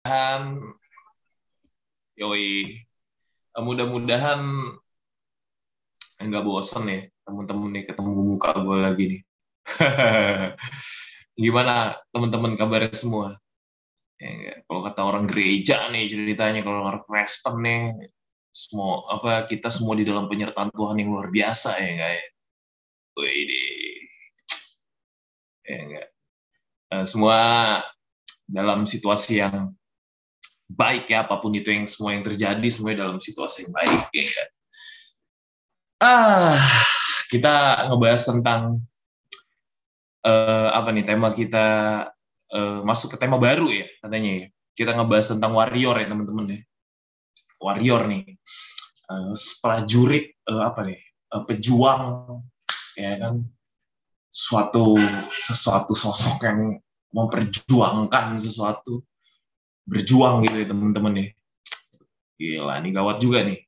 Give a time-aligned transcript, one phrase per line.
[0.00, 0.42] mudah-mudahan
[2.16, 2.80] yoi.
[3.60, 4.40] Mudah-mudahan
[6.20, 9.22] nggak bosen ya temen-temen nih ketemu muka gue lagi nih.
[11.44, 13.36] Gimana teman-teman kabarnya semua?
[14.20, 17.96] Ya, kalau kata orang gereja nih ceritanya kalau orang Kristen nih
[18.52, 22.26] semua apa kita semua di dalam penyertaan Tuhan yang luar biasa ya enggak ya?
[23.16, 24.04] Wih,
[25.64, 26.08] ya enggak
[26.92, 27.38] uh, semua
[28.50, 29.72] dalam situasi yang
[30.70, 34.44] baik ya apa pun itu yang semua yang terjadi semua dalam situasi yang baik ya
[36.00, 36.58] ah
[37.30, 38.62] kita ngebahas tentang
[40.26, 41.66] uh, apa nih tema kita
[42.52, 44.46] uh, masuk ke tema baru ya katanya ya.
[44.70, 46.60] Kita ngebahas tentang warrior ya teman-teman ya.
[47.60, 48.24] Warrior nih.
[49.10, 51.00] Uh, prajurit uh, apa nih?
[51.30, 52.02] Uh, pejuang
[52.98, 53.46] ya kan
[54.30, 54.98] suatu
[55.42, 56.78] sesuatu sosok yang
[57.10, 59.02] memperjuangkan sesuatu
[59.88, 61.26] berjuang gitu ya teman-teman ya.
[62.40, 63.60] Gila, ini gawat juga nih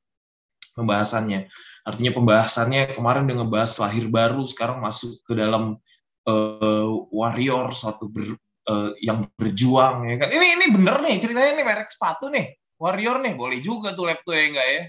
[0.74, 1.48] pembahasannya.
[1.82, 5.76] Artinya pembahasannya kemarin udah ngebahas lahir baru, sekarang masuk ke dalam
[6.24, 8.38] uh, warrior, suatu ber,
[8.70, 10.28] uh, yang berjuang ya kan.
[10.30, 12.54] Ini ini bener nih ceritanya ini merek sepatu nih.
[12.78, 14.82] Warrior nih, boleh juga tuh laptop ya enggak ya?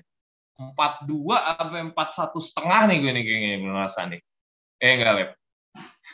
[0.53, 4.21] Empat dua apa empat satu setengah nih gue nih kayaknya merasa nih.
[4.81, 5.29] Eh enggak lab.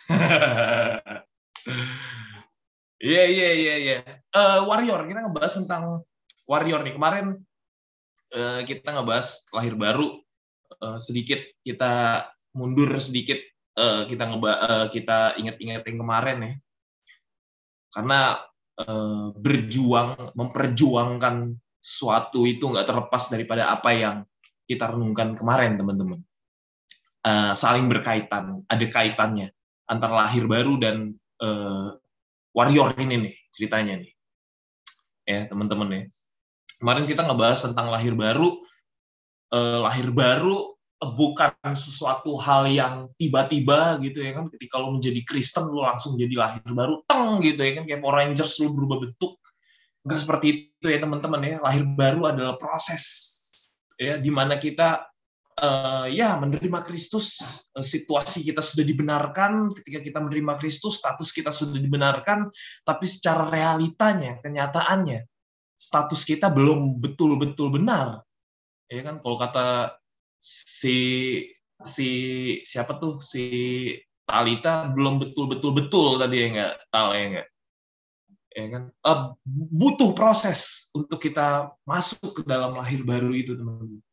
[2.99, 3.97] Iya iya iya iya.
[4.35, 6.03] Eh, warrior kita ngebahas tentang
[6.49, 6.97] Warrior nih.
[6.97, 7.37] Kemarin
[8.33, 10.17] uh, kita ngebahas lahir baru.
[10.81, 12.25] Uh, sedikit kita
[12.57, 13.37] mundur sedikit
[13.77, 16.53] uh, kita ngeba uh, kita ingat-ingat yang kemarin ya.
[17.93, 18.41] Karena
[18.81, 24.17] uh, berjuang memperjuangkan suatu itu nggak terlepas daripada apa yang
[24.65, 26.25] kita renungkan kemarin teman-teman.
[27.21, 29.53] Uh, saling berkaitan ada kaitannya
[29.85, 31.13] antara lahir baru dan
[31.45, 31.93] uh,
[32.53, 34.11] warrior ini nih ceritanya nih.
[35.29, 36.01] Ya teman-teman ya.
[36.79, 38.57] Kemarin kita ngebahas tentang lahir baru.
[39.49, 44.49] Uh, lahir baru bukan sesuatu hal yang tiba-tiba gitu ya kan.
[44.49, 47.83] Ketika lo menjadi Kristen lo langsung jadi lahir baru teng gitu ya kan.
[47.85, 49.37] Kayak Power Rangers lo berubah bentuk.
[50.05, 51.55] Nggak seperti itu ya teman-teman ya.
[51.61, 53.03] Lahir baru adalah proses.
[53.99, 55.08] Ya di mana kita
[55.59, 57.39] uh, ya menerima Kristus
[57.75, 62.49] uh, situasi kita sudah dibenarkan ketika kita menerima Kristus status kita sudah dibenarkan
[62.87, 65.27] tapi secara realitanya kenyataannya
[65.79, 68.23] status kita belum betul-betul benar.
[68.91, 69.95] Ya kan kalau kata
[70.41, 70.97] si
[71.79, 72.09] si
[72.67, 73.45] siapa tuh si
[74.27, 76.73] Talita belum betul-betul betul tadi ya nggak?
[76.91, 77.47] Tahu ya nggak?
[78.49, 78.83] Ya kan?
[79.05, 79.21] Uh,
[79.71, 84.03] butuh proses untuk kita masuk ke dalam lahir baru itu teman-teman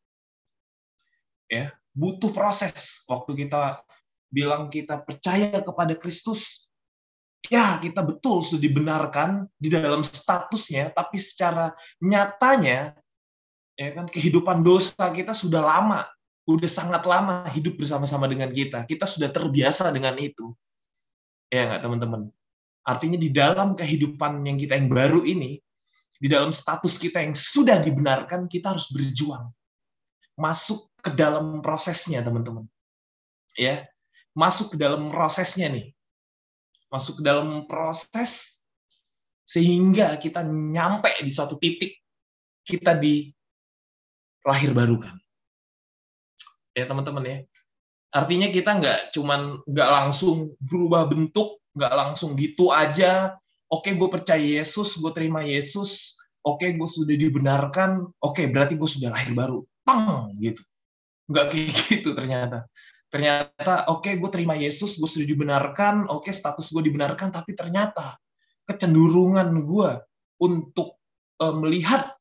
[1.47, 3.81] ya butuh proses waktu kita
[4.27, 6.67] bilang kita percaya kepada Kristus
[7.47, 11.71] ya kita betul sudah dibenarkan di dalam statusnya tapi secara
[12.03, 12.95] nyatanya
[13.79, 16.03] ya kan kehidupan dosa kita sudah lama
[16.47, 18.87] udah sangat lama hidup bersama-sama dengan kita.
[18.87, 20.55] Kita sudah terbiasa dengan itu.
[21.51, 22.31] Ya nggak teman-teman?
[22.87, 25.59] Artinya di dalam kehidupan yang kita yang baru ini,
[26.15, 29.51] di dalam status kita yang sudah dibenarkan, kita harus berjuang.
[30.37, 32.69] Masuk ke dalam prosesnya, teman-teman.
[33.57, 33.89] Ya,
[34.37, 35.91] masuk ke dalam prosesnya nih.
[36.93, 38.63] Masuk ke dalam proses
[39.47, 41.97] sehingga kita nyampe di suatu titik
[42.67, 43.31] kita di
[44.43, 45.15] lahir baru kan
[46.77, 47.37] ya teman-teman ya.
[48.13, 53.33] Artinya kita nggak cuman nggak langsung berubah bentuk, nggak langsung gitu aja.
[53.67, 56.15] Oke, gue percaya Yesus, gue terima Yesus.
[56.45, 58.07] Oke, gue sudah dibenarkan.
[58.23, 59.65] Oke, berarti gue sudah lahir baru.
[59.87, 60.59] Pang gitu.
[61.31, 62.67] Nggak kayak gitu ternyata.
[63.07, 66.11] Ternyata, oke, gue terima Yesus, gue sudah dibenarkan.
[66.11, 67.31] Oke, status gue dibenarkan.
[67.31, 68.19] Tapi ternyata
[68.67, 69.89] kecenderungan gue
[70.43, 70.99] untuk
[71.39, 72.11] uh, melihat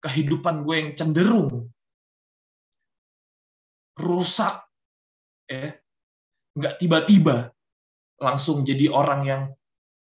[0.00, 1.68] kehidupan gue yang cenderung
[3.96, 4.60] rusak
[5.48, 5.72] ya
[6.56, 7.52] nggak tiba-tiba
[8.20, 9.42] langsung jadi orang yang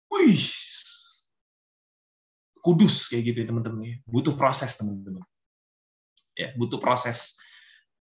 [0.10, 0.44] wih
[2.62, 5.22] kudus kayak gitu ya teman-teman ya butuh proses teman-teman
[6.38, 7.36] ya butuh proses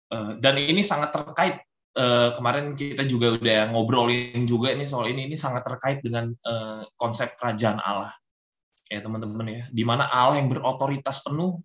[0.09, 1.59] eh, dan ini sangat terkait
[1.99, 6.81] eh, kemarin kita juga udah ngobrolin juga ini soal ini ini sangat terkait dengan eh,
[6.95, 8.15] konsep kerajaan Allah
[8.87, 11.59] ya teman-teman ya di mana Allah yang berotoritas penuh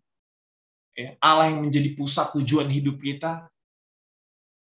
[0.99, 3.47] ya, Allah yang menjadi pusat tujuan hidup kita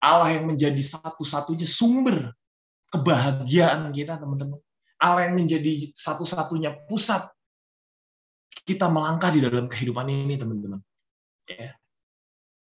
[0.02, 2.34] Allah yang menjadi satu-satunya sumber
[2.92, 4.58] kebahagiaan kita, teman-teman.
[4.98, 7.30] Allah yang menjadi satu-satunya pusat
[8.66, 10.82] kita melangkah di dalam kehidupan ini, teman-teman.
[11.46, 11.78] Ya.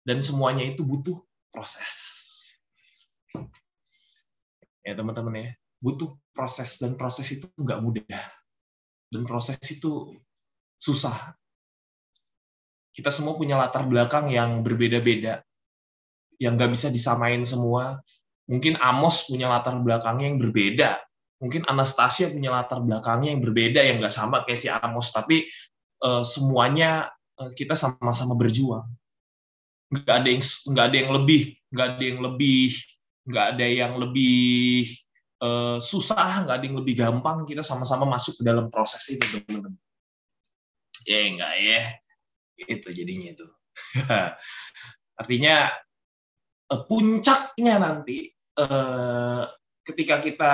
[0.06, 1.18] Dan semuanya itu butuh
[1.50, 1.92] proses.
[4.86, 5.50] Ya, teman-teman ya.
[5.82, 8.22] Butuh proses dan proses itu nggak mudah.
[9.14, 10.12] dan proses itu
[10.82, 11.38] susah.
[12.92, 15.40] Kita semua punya latar belakang yang berbeda-beda,
[16.42, 18.02] yang nggak bisa disamain semua.
[18.52, 21.00] Mungkin Amos punya latar belakangnya yang berbeda,
[21.40, 25.48] mungkin Anastasia punya latar belakangnya yang berbeda, yang nggak sama kayak si Amos, tapi
[26.04, 27.10] uh, semuanya
[27.40, 28.86] uh, kita sama-sama berjuang.
[29.94, 32.70] Nggak ada yang nggak ada yang lebih, nggak ada yang lebih,
[33.26, 34.90] nggak ada yang lebih
[35.42, 37.46] uh, susah, nggak ada yang lebih gampang.
[37.46, 39.78] Kita sama-sama masuk ke dalam proses itu, teman-teman.
[41.06, 41.82] Ya enggak ya,
[42.66, 43.48] itu jadinya itu.
[45.22, 45.70] Artinya
[46.90, 48.34] puncaknya nanti
[49.86, 50.54] ketika kita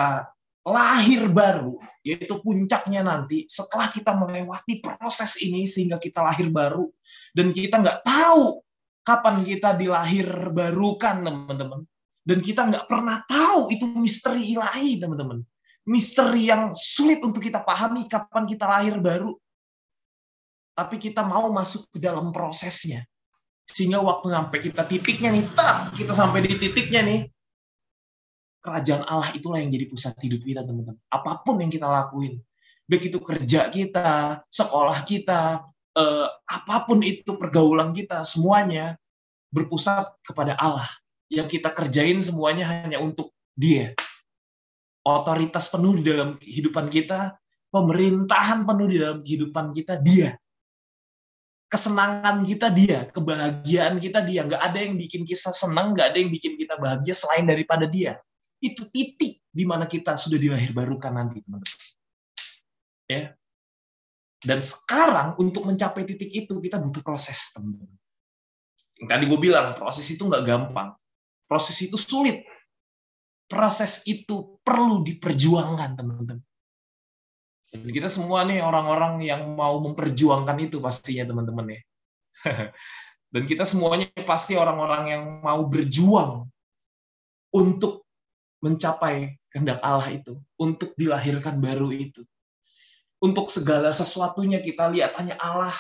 [0.61, 6.85] lahir baru, yaitu puncaknya nanti setelah kita melewati proses ini sehingga kita lahir baru
[7.33, 8.61] dan kita nggak tahu
[9.01, 11.81] kapan kita dilahir barukan teman-teman?
[12.21, 15.41] Dan kita nggak pernah tahu itu misteri ilahi teman-teman.
[15.89, 19.33] Misteri yang sulit untuk kita pahami kapan kita lahir baru.
[20.77, 23.01] Tapi kita mau masuk ke dalam prosesnya.
[23.65, 27.21] Sehingga waktu sampai kita titiknya nih tak kita sampai di titiknya nih
[28.61, 31.01] kerajaan Allah itulah yang jadi pusat hidup kita, teman-teman.
[31.09, 32.37] Apa pun yang kita lakuin,
[32.85, 35.65] baik itu kerja kita, sekolah kita,
[35.97, 38.95] eh, apa pun itu pergaulan kita, semuanya
[39.51, 40.87] berpusat kepada Allah.
[41.31, 43.95] Yang kita kerjain semuanya hanya untuk Dia.
[45.01, 47.35] Otoritas penuh di dalam kehidupan kita,
[47.71, 50.35] pemerintahan penuh di dalam kehidupan kita, Dia.
[51.71, 54.43] Kesenangan kita dia, kebahagiaan kita dia.
[54.43, 58.19] Nggak ada yang bikin kita senang, nggak ada yang bikin kita bahagia selain daripada dia
[58.61, 61.81] itu titik di mana kita sudah dilahir barukan nanti, teman-teman.
[63.09, 63.35] Ya.
[64.41, 67.93] Dan sekarang untuk mencapai titik itu kita butuh proses, teman-teman.
[68.97, 70.97] Yang tadi gue bilang proses itu nggak gampang,
[71.45, 72.41] proses itu sulit,
[73.45, 76.41] proses itu perlu diperjuangkan, teman-teman.
[77.71, 81.81] Dan kita semua nih orang-orang yang mau memperjuangkan itu pastinya, teman-teman ya.
[83.33, 86.51] Dan kita semuanya pasti orang-orang yang mau berjuang
[87.55, 88.03] untuk
[88.59, 92.27] mencapai kehendak Allah itu, untuk dilahirkan baru itu.
[93.21, 95.77] Untuk segala sesuatunya kita lihat hanya Allah,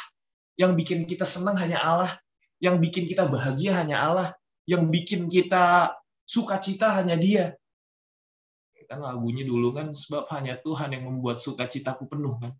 [0.61, 2.13] yang bikin kita senang hanya Allah,
[2.61, 4.29] yang bikin kita bahagia hanya Allah,
[4.69, 5.97] yang bikin kita
[6.29, 7.57] sukacita hanya Dia.
[8.77, 12.53] Kita lagunya dulu kan sebab hanya Tuhan yang membuat sukacitaku penuh kan.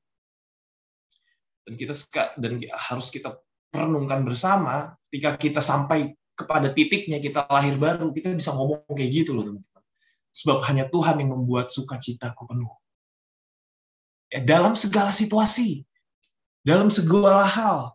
[1.61, 1.93] Dan kita
[2.41, 3.37] dan harus kita
[3.69, 9.37] renungkan bersama ketika kita sampai kepada titiknya kita lahir baru, kita bisa ngomong kayak gitu
[9.37, 9.61] loh teman
[10.33, 12.80] Sebab hanya Tuhan yang membuat sukacitaku penuh.
[14.31, 15.83] Ya, dalam segala situasi,
[16.63, 17.91] dalam segala hal.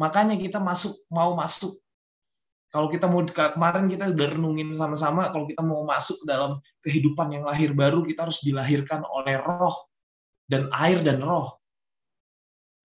[0.00, 1.76] Makanya kita masuk mau masuk.
[2.72, 7.44] Kalau kita mau kemarin kita udah renungin sama-sama, kalau kita mau masuk dalam kehidupan yang
[7.44, 9.88] lahir baru, kita harus dilahirkan oleh roh
[10.48, 11.56] dan air dan roh.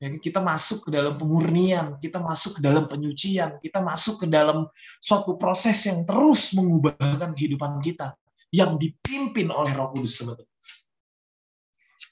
[0.04, 4.68] Ya, kita masuk ke dalam pemurnian, kita masuk ke dalam penyucian, kita masuk ke dalam
[5.00, 8.12] suatu proses yang terus mengubahkan kehidupan kita,
[8.52, 10.53] yang dipimpin oleh Roh Kudus, teman-teman.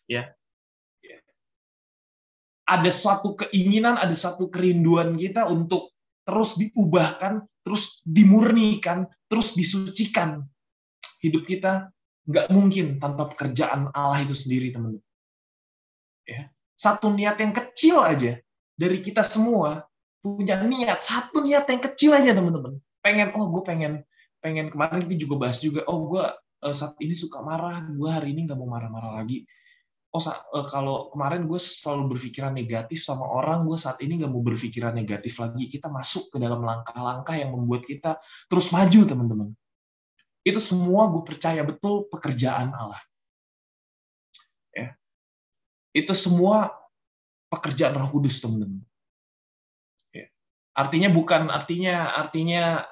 [0.08, 0.32] Ya.
[2.66, 5.92] Ada suatu keinginan, ada satu kerinduan kita untuk
[6.24, 10.46] terus diubahkan, terus dimurnikan, terus disucikan.
[11.20, 11.92] Hidup kita
[12.26, 15.04] nggak mungkin tanpa pekerjaan Allah itu sendiri, teman-teman.
[16.24, 16.48] Ya
[16.82, 18.42] satu niat yang kecil aja
[18.74, 19.86] dari kita semua
[20.26, 24.02] punya niat satu niat yang kecil aja teman-teman pengen oh gue pengen
[24.42, 26.26] pengen kemarin kita juga bahas juga oh gue
[26.66, 29.46] uh, saat ini suka marah gue hari ini nggak mau marah-marah lagi
[30.12, 34.44] oh uh, kalau kemarin gue selalu berpikiran negatif sama orang gue saat ini nggak mau
[34.44, 35.68] berpikiran negatif lagi.
[35.72, 38.20] Kita masuk ke dalam langkah-langkah yang membuat kita
[38.52, 39.50] terus maju teman-teman.
[40.42, 43.00] Itu semua gue percaya betul pekerjaan Allah.
[45.92, 46.72] Itu semua
[47.52, 48.80] pekerjaan Roh Kudus, teman-teman.
[50.16, 50.32] Ya.
[50.72, 52.88] Artinya bukan artinya artinya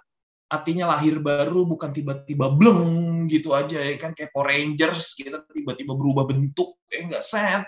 [0.51, 5.93] artinya lahir baru bukan tiba-tiba bleng gitu aja ya kan kayak Power Rangers kita tiba-tiba
[5.93, 7.63] berubah bentuk ya enggak set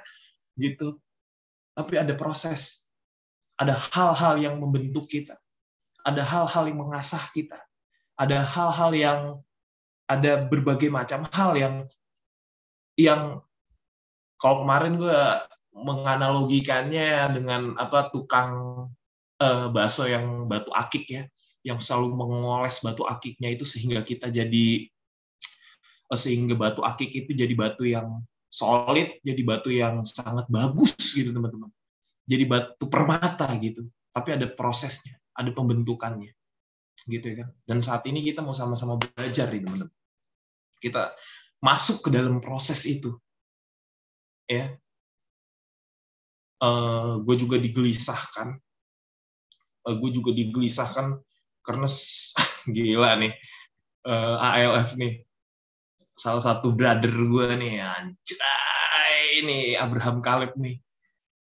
[0.58, 0.98] gitu.
[1.78, 2.90] Tapi ada proses.
[3.56, 5.38] Ada hal-hal yang membentuk kita.
[6.02, 7.62] Ada hal-hal yang mengasah kita.
[8.18, 9.20] Ada hal-hal yang
[10.10, 11.76] ada berbagai macam hal yang
[13.00, 13.40] yang
[14.42, 15.22] kalau kemarin gue
[15.72, 18.52] menganalogikannya dengan apa tukang
[19.40, 21.24] uh, bakso yang batu akik ya,
[21.64, 24.92] yang selalu mengoles batu akiknya itu sehingga kita jadi
[26.12, 28.20] uh, sehingga batu akik itu jadi batu yang
[28.52, 31.72] solid, jadi batu yang sangat bagus gitu teman-teman.
[32.28, 33.88] Jadi batu permata gitu.
[34.12, 36.36] Tapi ada prosesnya, ada pembentukannya.
[37.08, 37.50] Gitu ya kan.
[37.64, 39.96] Dan saat ini kita mau sama-sama belajar nih teman-teman.
[40.84, 41.16] Kita
[41.62, 43.14] masuk ke dalam proses itu
[44.50, 44.74] ya
[46.60, 48.58] uh, gue juga digelisahkan
[49.88, 51.22] uh, gue juga digelisahkan
[51.62, 51.88] karena
[52.76, 53.34] gila nih
[54.10, 55.22] uh, ALF nih
[56.22, 60.78] salah satu brother gue nih anjay ini Abraham Kaleb nih.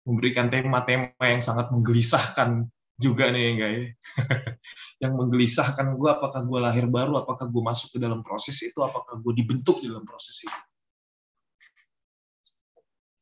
[0.03, 2.65] Memberikan tema-tema yang sangat menggelisahkan
[2.97, 3.85] juga nih guys.
[5.01, 9.19] Yang menggelisahkan gue apakah gue lahir baru apakah gue masuk ke dalam proses itu apakah
[9.23, 10.59] gue dibentuk di dalam proses itu.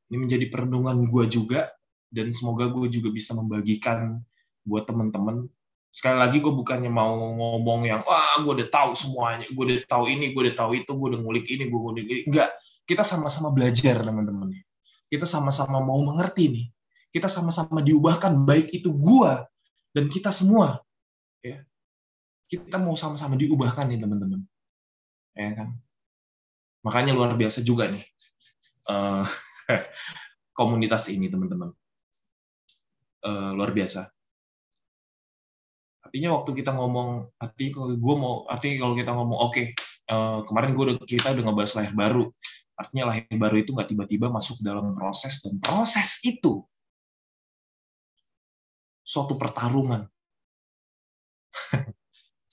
[0.09, 1.69] Ini menjadi perenungan gue juga
[2.09, 4.17] dan semoga gue juga bisa membagikan
[4.65, 5.45] buat teman-teman
[5.91, 10.07] sekali lagi gue bukannya mau ngomong yang wah gue udah tahu semuanya gue udah tahu
[10.07, 12.21] ini gue udah tahu itu gue udah ngulik ini gue ngulik ini.
[12.31, 12.49] Enggak.
[12.87, 14.55] Kita sama-sama belajar teman-teman
[15.11, 16.65] kita sama-sama mau mengerti nih.
[17.11, 19.31] Kita sama-sama diubahkan baik itu gue
[19.91, 20.79] dan kita semua
[21.43, 21.59] ya.
[22.47, 24.47] Kita mau sama-sama diubahkan nih teman-teman.
[25.35, 25.75] Ya kan?
[26.87, 28.03] Makanya luar biasa juga nih
[28.87, 29.27] uh,
[30.57, 31.75] komunitas ini teman-teman.
[33.21, 34.07] Uh, luar biasa
[36.11, 39.65] artinya waktu kita ngomong arti kalau gue mau artinya kalau kita ngomong oke okay,
[40.11, 42.23] uh, kemarin gue udah kita udah ngebahas lahir baru
[42.75, 46.67] artinya lahir baru itu nggak tiba-tiba masuk dalam proses dan proses itu
[49.11, 50.07] suatu pertarungan.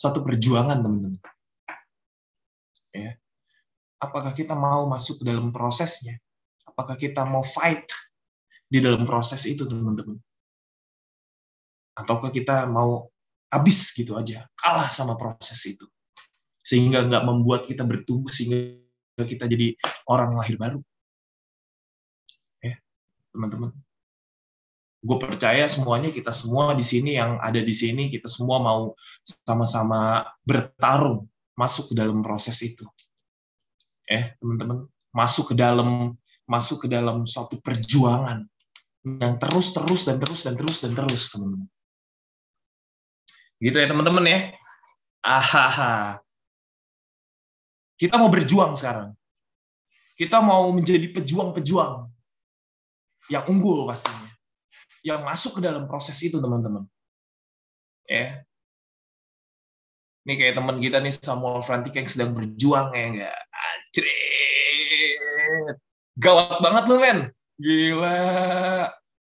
[0.01, 1.23] Suatu perjuangan teman-teman.
[2.91, 3.15] Ya.
[4.03, 6.19] Apakah kita mau masuk ke dalam prosesnya?
[6.67, 7.87] Apakah kita mau fight
[8.67, 10.19] di dalam proses itu teman-teman?
[11.99, 13.11] Ataukah kita mau
[13.49, 15.85] habis gitu aja kalah sama proses itu.
[16.61, 18.77] Sehingga nggak membuat kita bertumbuh sehingga
[19.17, 19.73] kita jadi
[20.05, 20.81] orang lahir baru.
[22.61, 22.77] Ya
[23.33, 23.73] teman-teman.
[25.01, 28.93] Gue percaya semuanya kita semua di sini yang ada di sini kita semua mau
[29.25, 31.25] sama-sama bertarung
[31.57, 32.85] masuk ke dalam proses itu.
[34.05, 34.85] Eh teman-teman.
[35.09, 36.13] Masuk ke dalam
[36.45, 38.45] masuk ke dalam suatu perjuangan
[39.05, 41.69] yang terus terus dan terus dan terus dan terus teman-teman
[43.59, 44.39] Gitu ya teman-teman ya.
[45.23, 46.23] Ahaha.
[47.99, 49.11] Kita mau berjuang sekarang.
[50.15, 52.07] Kita mau menjadi pejuang-pejuang
[53.31, 54.31] yang unggul pastinya.
[55.03, 56.87] Yang masuk ke dalam proses itu teman-teman.
[58.07, 58.43] Ya.
[60.27, 63.39] Ini kayak teman kita nih Samuel Frantik yang sedang berjuang ya enggak.
[63.51, 65.19] Anjrit.
[66.19, 67.19] Gawat banget lu, men.
[67.59, 68.19] Gila.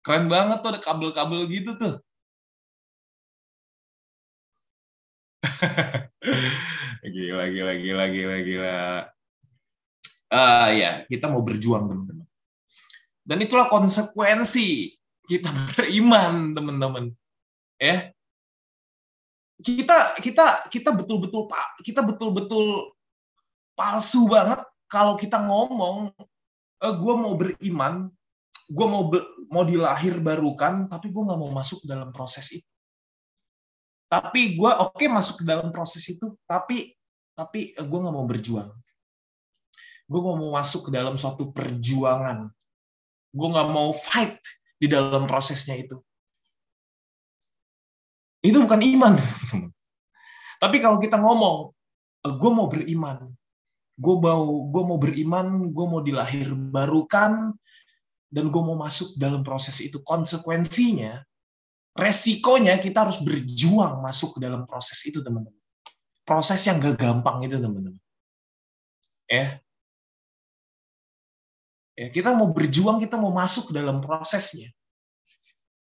[0.00, 2.00] Keren banget tuh ada kabel-kabel gitu tuh.
[7.14, 8.78] gila, gila, gila, gila, gila.
[10.26, 12.26] Uh, ya, kita mau berjuang, teman-teman.
[13.26, 14.94] Dan itulah konsekuensi
[15.26, 17.04] kita beriman, teman-teman.
[17.78, 18.10] Ya.
[19.56, 22.92] Kita kita kita betul-betul pak kita betul-betul
[23.72, 26.12] palsu banget kalau kita ngomong
[26.76, 28.12] e, eh, gue mau beriman,
[28.68, 29.08] gue mau
[29.48, 32.68] mau dilahir barukan, tapi gue nggak mau masuk dalam proses itu
[34.16, 36.96] tapi gue oke okay, masuk ke dalam proses itu tapi
[37.36, 38.72] tapi eh, gue nggak mau berjuang.
[40.08, 42.48] Gue mau masuk ke dalam suatu perjuangan.
[43.36, 44.40] Gue nggak mau fight
[44.80, 46.00] di dalam prosesnya itu.
[48.40, 49.14] Itu bukan iman.
[50.62, 51.76] Tapi kalau kita ngomong
[52.24, 53.20] eh, gue mau beriman.
[54.00, 55.46] Gue mau gue mau beriman
[55.76, 57.52] gue mau dilahir barukan
[58.32, 61.20] dan gue mau masuk dalam proses itu konsekuensinya
[61.96, 65.56] resikonya kita harus berjuang masuk ke dalam proses itu teman-teman.
[66.22, 67.96] Proses yang gak gampang itu teman-teman.
[69.26, 69.58] Ya.
[71.96, 74.68] Ya kita mau berjuang kita mau masuk ke dalam prosesnya.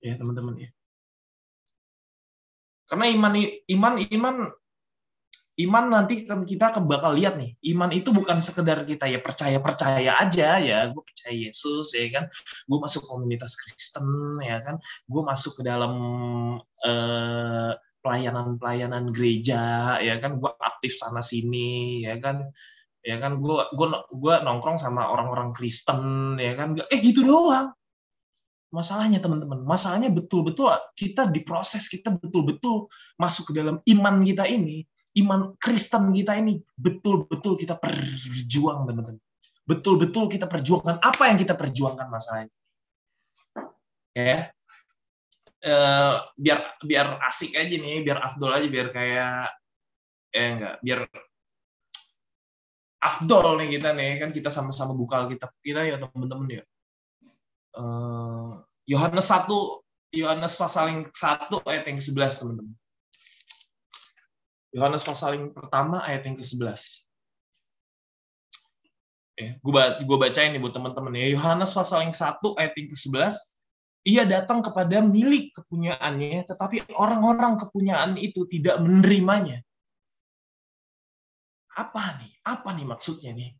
[0.04, 0.70] Ya teman-teman ya.
[2.92, 3.34] Karena iman
[3.72, 4.36] iman iman
[5.54, 10.58] iman nanti kita bakal lihat nih iman itu bukan sekedar kita ya percaya percaya aja
[10.58, 12.26] ya gue percaya Yesus ya kan
[12.66, 15.94] gue masuk komunitas Kristen ya kan gue masuk ke dalam
[16.82, 22.50] eh, pelayanan pelayanan gereja ya kan gue aktif sana sini ya kan
[23.06, 27.70] ya kan gue gue gue nongkrong sama orang-orang Kristen ya kan eh gitu doang.
[28.74, 32.90] Masalahnya teman-teman masalahnya betul-betul kita diproses kita betul-betul
[33.22, 34.82] masuk ke dalam iman kita ini
[35.22, 39.22] iman Kristen kita ini betul-betul kita perjuang teman-teman.
[39.64, 42.54] Betul-betul kita perjuangkan apa yang kita perjuangkan masalahnya.
[44.14, 44.52] Ya.
[45.64, 49.48] Uh, biar biar asik aja nih, biar afdol aja, biar kayak
[50.34, 51.00] eh enggak, biar
[53.00, 56.64] afdol nih kita nih kan kita sama-sama buka Alkitab kita ya teman-teman ya.
[57.74, 59.48] Uh, Yohanes 1
[60.14, 62.76] Yohanes pasal yang 1 ayat yang 11 teman-teman.
[64.74, 67.06] Yohanes pasal yang pertama ayat yang ke-11.
[69.34, 69.58] Ya,
[70.02, 71.30] gue bacain nih buat teman-teman ya.
[71.34, 73.54] Yohanes pasal yang 1 ayat yang ke-11.
[74.04, 79.64] ia datang kepada milik kepunyaannya, tetapi orang-orang kepunyaan itu tidak menerimanya.
[81.72, 82.36] Apa nih?
[82.44, 83.56] Apa nih maksudnya nih?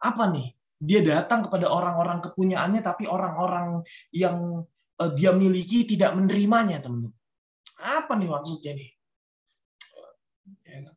[0.00, 0.56] Apa nih?
[0.80, 3.84] Dia datang kepada orang-orang kepunyaannya, tapi orang-orang
[4.16, 4.64] yang
[4.96, 7.12] uh, dia miliki tidak menerimanya, teman-teman.
[7.76, 8.90] Apa nih maksudnya nih?
[10.66, 10.94] Ya kan?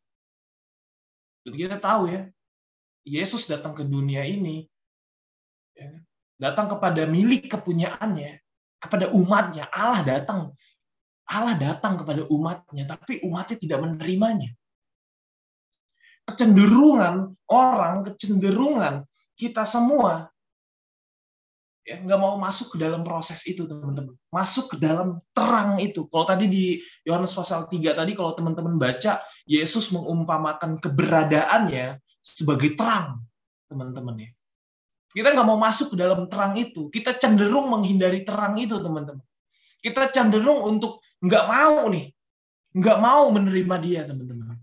[1.45, 2.21] Kita tahu ya,
[3.05, 4.65] Yesus datang ke dunia ini,
[5.77, 6.01] ya kan?
[6.41, 8.41] datang kepada milik kepunyaannya,
[8.81, 9.69] kepada umatnya.
[9.69, 10.51] Allah datang.
[11.25, 14.53] Allah datang kepada umatnya, tapi umatnya tidak menerimanya.
[16.25, 19.05] Kecenderungan orang, kecenderungan
[19.37, 20.29] kita semua
[21.85, 26.25] ya nggak mau masuk ke dalam proses itu teman-teman masuk ke dalam terang itu kalau
[26.25, 26.65] tadi di
[27.05, 33.21] Yohanes pasal 3 tadi kalau teman-teman baca Yesus mengumpamakan keberadaannya sebagai terang
[33.69, 34.29] teman-teman ya
[35.15, 36.91] kita nggak mau masuk ke dalam terang itu.
[36.91, 39.23] Kita cenderung menghindari terang itu, teman-teman.
[39.79, 42.11] Kita cenderung untuk nggak mau nih,
[42.75, 44.59] nggak mau menerima dia, teman-teman.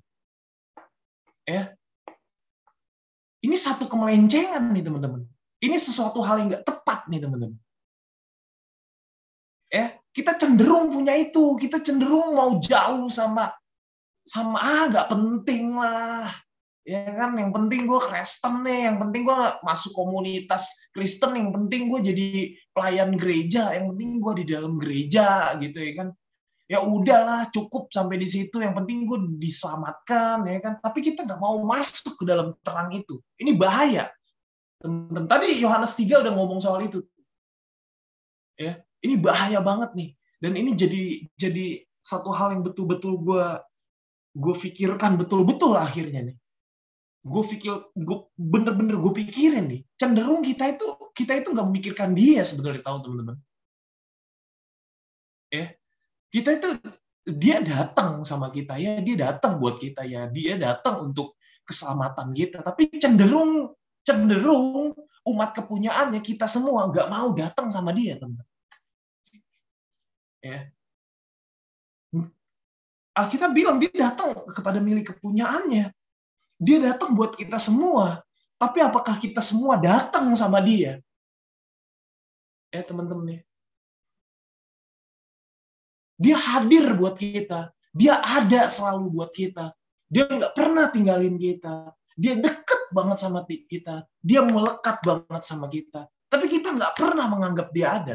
[1.49, 1.73] Ya,
[3.41, 5.25] ini satu kemelencengan nih, teman-teman.
[5.63, 7.55] Ini sesuatu hal yang nggak tepat nih, teman-teman.
[9.73, 13.55] Ya, kita cenderung punya itu, kita cenderung mau jauh sama
[14.27, 16.27] sama ah penting lah.
[16.83, 17.39] Ya kan?
[17.39, 18.91] Yang penting gue Kristen nih.
[18.91, 21.39] Yang penting gue masuk komunitas Kristen.
[21.39, 22.29] Yang penting gue jadi
[22.75, 23.71] pelayan gereja.
[23.71, 26.09] Yang penting gue di dalam gereja gitu ya kan?
[26.67, 28.59] Ya udahlah cukup sampai di situ.
[28.59, 30.75] Yang penting gue diselamatkan ya kan?
[30.83, 33.23] Tapi kita nggak mau masuk ke dalam terang itu.
[33.39, 34.11] Ini bahaya
[34.83, 37.07] teman tadi Yohanes 3 udah ngomong soal itu.
[38.59, 40.11] Ya ini bahaya banget nih.
[40.43, 43.47] Dan ini jadi jadi satu hal yang betul-betul gue
[44.35, 46.37] gue pikirkan betul-betul akhirnya nih.
[47.23, 49.81] Gue pikir gue bener-bener gue pikirin nih.
[49.95, 53.39] Cenderung kita itu kita itu nggak memikirkan dia sebenarnya tahu teman-teman
[55.53, 55.69] ya
[56.33, 56.69] kita itu
[57.29, 61.37] dia datang sama kita ya dia datang buat kita ya dia datang untuk
[61.69, 62.65] keselamatan kita.
[62.65, 63.71] Tapi cenderung
[64.03, 68.43] cenderung umat kepunyaannya kita semua nggak mau datang sama dia teman
[70.43, 70.67] ya
[73.13, 75.93] Alkitab bilang dia datang kepada milik kepunyaannya
[76.63, 78.23] dia datang buat kita semua.
[78.55, 81.03] Tapi apakah kita semua datang sama dia?
[82.71, 83.41] Eh teman-teman ya.
[86.23, 87.75] Dia hadir buat kita.
[87.91, 89.75] Dia ada selalu buat kita.
[90.07, 91.91] Dia nggak pernah tinggalin kita.
[92.15, 94.07] Dia deket banget sama kita.
[94.23, 96.07] Dia melekat banget sama kita.
[96.33, 98.15] Tapi kita nggak pernah menganggap dia ada.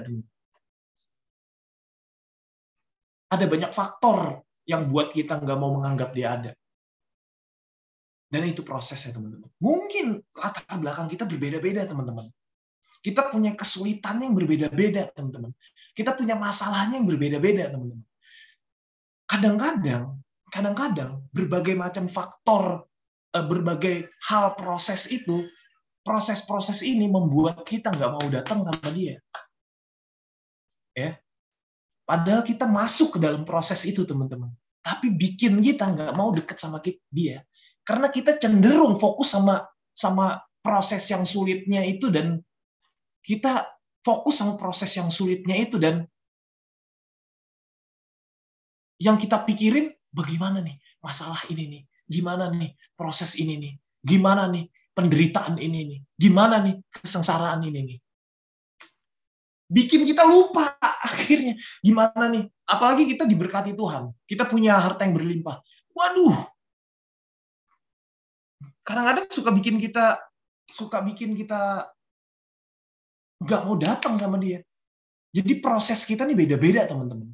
[3.28, 6.52] Ada banyak faktor yang buat kita nggak mau menganggap dia ada.
[8.28, 9.48] Dan itu prosesnya teman-teman.
[9.60, 12.28] Mungkin latar belakang kita berbeda-beda teman-teman.
[13.00, 15.56] Kita punya kesulitan yang berbeda-beda teman-teman.
[15.96, 18.04] Kita punya masalahnya yang berbeda-beda teman-teman.
[19.28, 20.04] Kadang-kadang,
[20.52, 22.87] kadang-kadang berbagai macam faktor,
[23.46, 25.46] berbagai hal proses itu,
[26.02, 29.20] proses-proses ini membuat kita nggak mau datang sama dia.
[30.98, 31.20] Ya,
[32.08, 34.48] Padahal kita masuk ke dalam proses itu, teman-teman.
[34.80, 36.80] Tapi bikin kita nggak mau deket sama
[37.12, 37.44] dia.
[37.84, 42.40] Karena kita cenderung fokus sama sama proses yang sulitnya itu dan
[43.20, 43.68] kita
[44.08, 46.08] fokus sama proses yang sulitnya itu dan
[49.04, 54.66] yang kita pikirin bagaimana nih masalah ini nih, gimana nih proses ini nih, gimana nih
[54.96, 58.00] penderitaan ini nih, gimana nih kesengsaraan ini nih.
[59.68, 60.80] Bikin kita lupa
[61.12, 65.60] akhirnya gimana nih, apalagi kita diberkati Tuhan, kita punya harta yang berlimpah.
[65.92, 66.38] Waduh,
[68.88, 70.16] kadang-kadang suka bikin kita
[70.72, 71.92] suka bikin kita
[73.44, 74.64] nggak mau datang sama dia.
[75.36, 77.30] Jadi proses kita nih beda-beda teman-teman.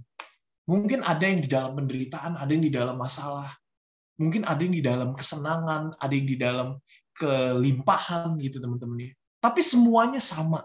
[0.67, 3.51] Mungkin ada yang di dalam penderitaan, ada yang di dalam masalah.
[4.21, 6.77] Mungkin ada yang di dalam kesenangan, ada yang di dalam
[7.17, 9.11] kelimpahan gitu teman-teman ya.
[9.41, 10.61] Tapi semuanya sama.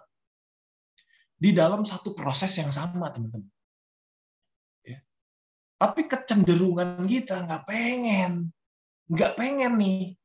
[1.39, 3.49] Di dalam satu proses yang sama teman-teman.
[4.85, 5.01] Ya.
[5.81, 8.51] Tapi kecenderungan kita nggak pengen,
[9.09, 10.19] nggak pengen nih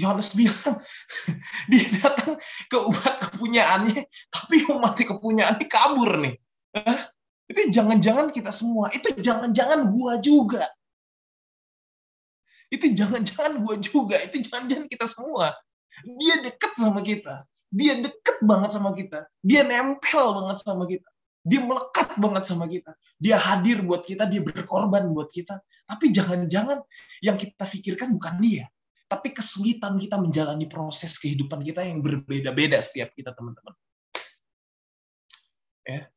[0.00, 0.80] Yohanes bilang
[1.70, 6.36] dia datang ke umat kepunyaannya, tapi umat kepunyaannya kabur nih.
[7.44, 10.64] Itu jangan-jangan kita semua, itu jangan-jangan gua juga.
[12.72, 15.52] Itu jangan-jangan gua juga, itu jangan-jangan kita semua.
[16.16, 17.44] Dia deket sama kita.
[17.68, 19.28] Dia deket banget sama kita.
[19.44, 21.08] Dia nempel banget sama kita.
[21.44, 22.96] Dia melekat banget sama kita.
[23.20, 25.60] Dia hadir buat kita, dia berkorban buat kita.
[25.84, 26.80] Tapi jangan-jangan
[27.20, 28.64] yang kita pikirkan bukan dia
[29.12, 33.76] tapi kesulitan kita menjalani proses kehidupan kita yang berbeda-beda setiap kita teman-teman.
[35.84, 36.08] Ya.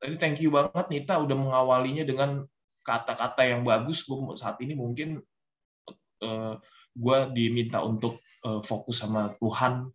[0.00, 2.48] Tadi thank you banget Nita udah mengawalinya dengan
[2.88, 4.00] kata-kata yang bagus.
[4.08, 5.20] Gue saat ini mungkin
[6.20, 6.54] eh,
[6.90, 9.88] gue diminta untuk uh, fokus sama Tuhan,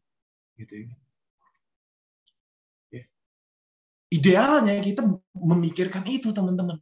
[0.56, 0.74] gitu.
[0.88, 0.96] Ya.
[2.96, 3.04] ya.
[4.10, 5.04] Idealnya kita
[5.36, 6.80] memikirkan itu teman-teman.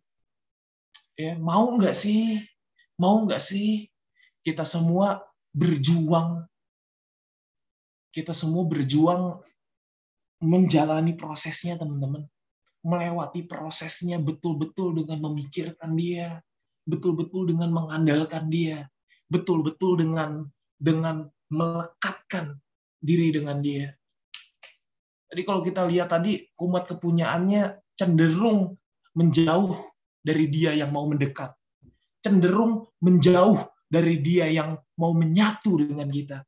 [1.17, 2.39] Ya, mau nggak sih?
[3.01, 3.89] Mau nggak sih
[4.45, 6.45] kita semua berjuang?
[8.13, 9.41] Kita semua berjuang
[10.45, 12.29] menjalani prosesnya teman-teman
[12.83, 16.43] melewati prosesnya betul-betul dengan memikirkan dia,
[16.83, 18.83] betul-betul dengan mengandalkan dia,
[19.33, 20.45] betul-betul dengan
[20.77, 22.61] dengan melekatkan
[23.01, 23.89] diri dengan dia.
[25.33, 28.77] Jadi kalau kita lihat tadi umat kepunyaannya cenderung
[29.17, 29.73] menjauh
[30.21, 31.57] dari dia yang mau mendekat.
[32.21, 33.57] Cenderung menjauh
[33.89, 36.45] dari dia yang mau menyatu dengan kita.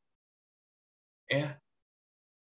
[1.26, 1.58] Ya,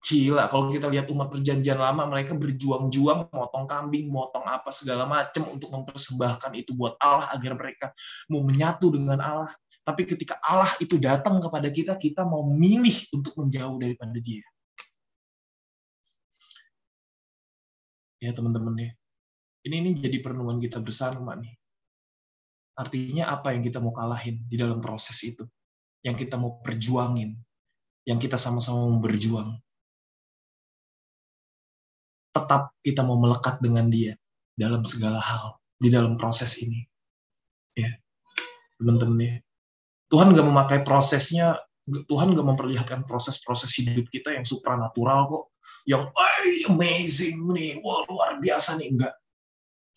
[0.03, 5.47] Gila, kalau kita lihat umat perjanjian lama, mereka berjuang-juang, motong kambing, motong apa segala macam
[5.47, 7.95] untuk mempersembahkan itu buat Allah agar mereka
[8.27, 9.55] mau menyatu dengan Allah.
[9.83, 14.43] Tapi ketika Allah itu datang kepada kita, kita mau milih untuk menjauh daripada Dia.
[18.23, 18.91] Ya teman-teman ya,
[19.67, 21.51] ini ini jadi perenungan kita bersama nih.
[22.79, 25.43] Artinya apa yang kita mau kalahin di dalam proses itu,
[26.07, 27.35] yang kita mau perjuangin,
[28.07, 29.59] yang kita sama-sama mau berjuang
[32.33, 34.17] tetap kita mau melekat dengan dia
[34.57, 36.81] dalam segala hal di dalam proses ini.
[37.77, 37.93] Ya,
[38.81, 39.35] teman-teman ya.
[40.13, 41.57] Tuhan nggak memakai prosesnya,
[41.89, 45.43] Tuhan nggak memperlihatkan proses-proses hidup kita yang supranatural kok,
[45.89, 46.05] yang
[46.69, 49.13] amazing nih, wah luar biasa nih enggak.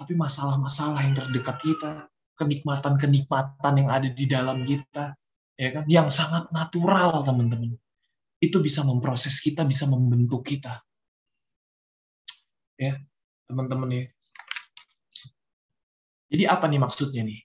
[0.01, 2.09] Tapi masalah-masalah yang terdekat kita,
[2.41, 5.13] kenikmatan-kenikmatan yang ada di dalam kita,
[5.61, 7.77] ya kan, yang sangat natural teman-teman.
[8.41, 10.81] Itu bisa memproses kita, bisa membentuk kita
[12.77, 12.95] ya
[13.49, 14.05] teman-teman ya.
[16.27, 17.41] Jadi apa nih maksudnya nih?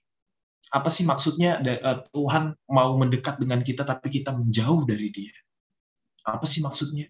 [0.72, 5.36] Apa sih maksudnya eh, Tuhan mau mendekat dengan kita tapi kita menjauh dari Dia?
[6.24, 7.06] Apa sih maksudnya?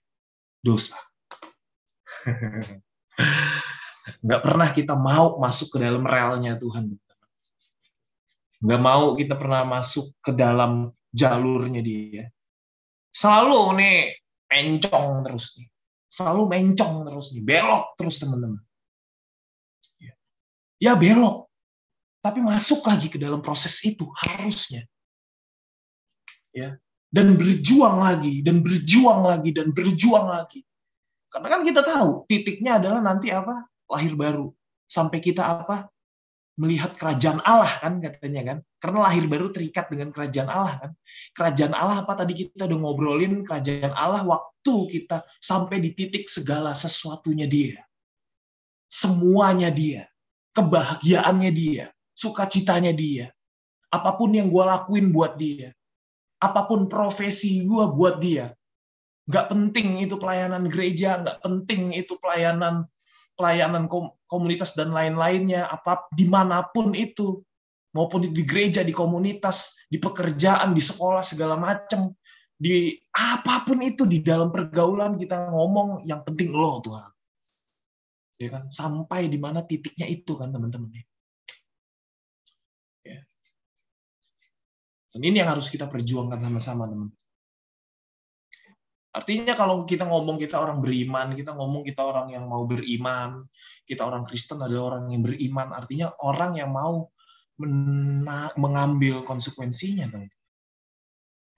[0.59, 0.99] Dosa.
[4.27, 6.91] Nggak pernah kita mau masuk ke dalam relnya Tuhan.
[8.63, 12.27] Nggak mau kita pernah masuk ke dalam jalurnya Dia.
[13.15, 13.99] Selalu nih
[14.51, 15.73] pencong terus nih
[16.13, 18.61] selalu mencong terus nih, belok terus teman-teman.
[20.77, 21.49] Ya belok,
[22.23, 24.87] tapi masuk lagi ke dalam proses itu harusnya.
[26.55, 26.79] Ya,
[27.13, 30.63] dan berjuang lagi dan berjuang lagi dan berjuang lagi.
[31.29, 33.69] Karena kan kita tahu titiknya adalah nanti apa?
[33.93, 34.49] lahir baru.
[34.89, 35.93] Sampai kita apa?
[36.61, 38.59] melihat kerajaan Allah kan katanya kan.
[38.77, 40.91] Karena lahir baru terikat dengan kerajaan Allah kan.
[41.33, 46.77] Kerajaan Allah apa tadi kita udah ngobrolin kerajaan Allah waktu kita sampai di titik segala
[46.77, 47.81] sesuatunya dia.
[48.93, 50.05] Semuanya dia.
[50.53, 51.89] Kebahagiaannya dia.
[52.13, 53.33] Sukacitanya dia.
[53.93, 55.73] Apa pun yang gue lakuin buat dia.
[56.41, 58.53] Apa pun profesi gue buat dia.
[59.29, 62.89] Nggak penting itu pelayanan gereja, nggak penting itu pelayanan
[63.37, 63.89] pelayanan
[64.29, 67.41] komunitas dan lain-lainnya, apa di mana pun itu,
[67.97, 72.13] maupun di gereja, di komunitas, di pekerjaan, di sekolah segala macam,
[72.63, 77.11] di apa pun itu di dalam pergaulan kita ngomong yang penting lo Tuhan.
[78.39, 78.65] Ya kan?
[78.71, 80.95] Sampai di mana titiknya itu kan teman-teman.
[83.03, 83.19] Ya.
[85.13, 87.13] Dan ini yang harus kita perjuangkan sama-sama teman.
[89.13, 93.45] Artinya kalau kita ngomong kita orang beriman, kita ngomong kita orang yang mau beriman,
[93.85, 97.13] kita orang Kristen adalah orang yang beriman, artinya orang yang mau
[98.57, 100.09] mengambil konsekuensinya.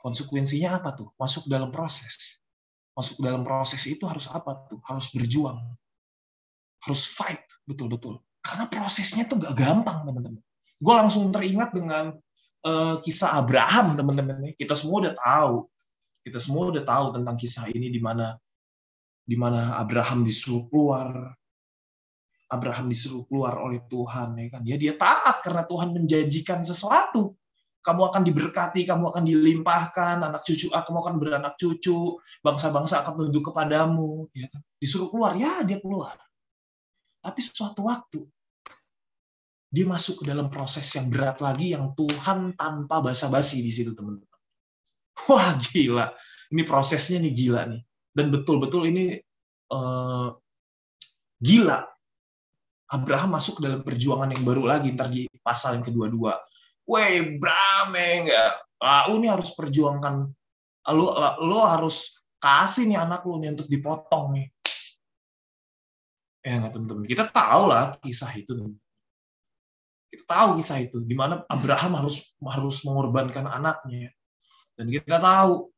[0.03, 1.14] Konsekuensinya apa tuh?
[1.14, 2.43] Masuk dalam proses.
[2.99, 4.83] Masuk dalam proses itu harus apa tuh?
[4.90, 5.62] Harus berjuang.
[6.83, 8.19] Harus fight, betul-betul.
[8.43, 10.43] Karena prosesnya tuh gak gampang, teman-teman.
[10.83, 12.19] Gue langsung teringat dengan
[12.64, 14.57] uh, kisah Abraham, teman-teman.
[14.57, 15.57] Kita semua udah tahu
[16.24, 18.33] kita semua udah tahu tentang kisah ini di mana
[19.29, 21.37] di mana Abraham disuruh keluar.
[22.48, 24.62] Abraham disuruh keluar oleh Tuhan ya kan.
[24.64, 27.37] Ya dia taat karena Tuhan menjanjikan sesuatu.
[27.85, 33.29] Kamu akan diberkati, kamu akan dilimpahkan, anak cucu ah, kamu akan beranak cucu, bangsa-bangsa akan
[33.29, 34.64] tunduk kepadamu, ya kan.
[34.81, 36.16] Disuruh keluar, ya dia keluar.
[37.20, 38.24] Tapi suatu waktu
[39.74, 44.38] dia masuk ke dalam proses yang berat lagi yang Tuhan tanpa basa-basi di situ teman-teman.
[45.26, 46.14] Wah gila,
[46.54, 47.82] ini prosesnya nih gila nih.
[48.14, 49.18] Dan betul-betul ini
[49.74, 50.30] uh,
[51.42, 51.82] gila.
[52.94, 56.38] Abraham masuk dalam perjuangan yang baru lagi ntar di pasal yang kedua-dua.
[56.87, 58.62] Weh, Brame enggak.
[58.78, 60.30] Ah, ini harus perjuangkan.
[60.94, 61.06] Lu,
[61.50, 64.46] lu harus kasih nih anak lu nih untuk dipotong nih.
[66.46, 67.04] Ya nggak teman-teman.
[67.10, 68.78] Kita tahu lah kisah itu.
[70.14, 74.14] Kita tahu kisah itu, di mana Abraham harus harus mengorbankan anaknya.
[74.79, 75.70] Dan kita tahu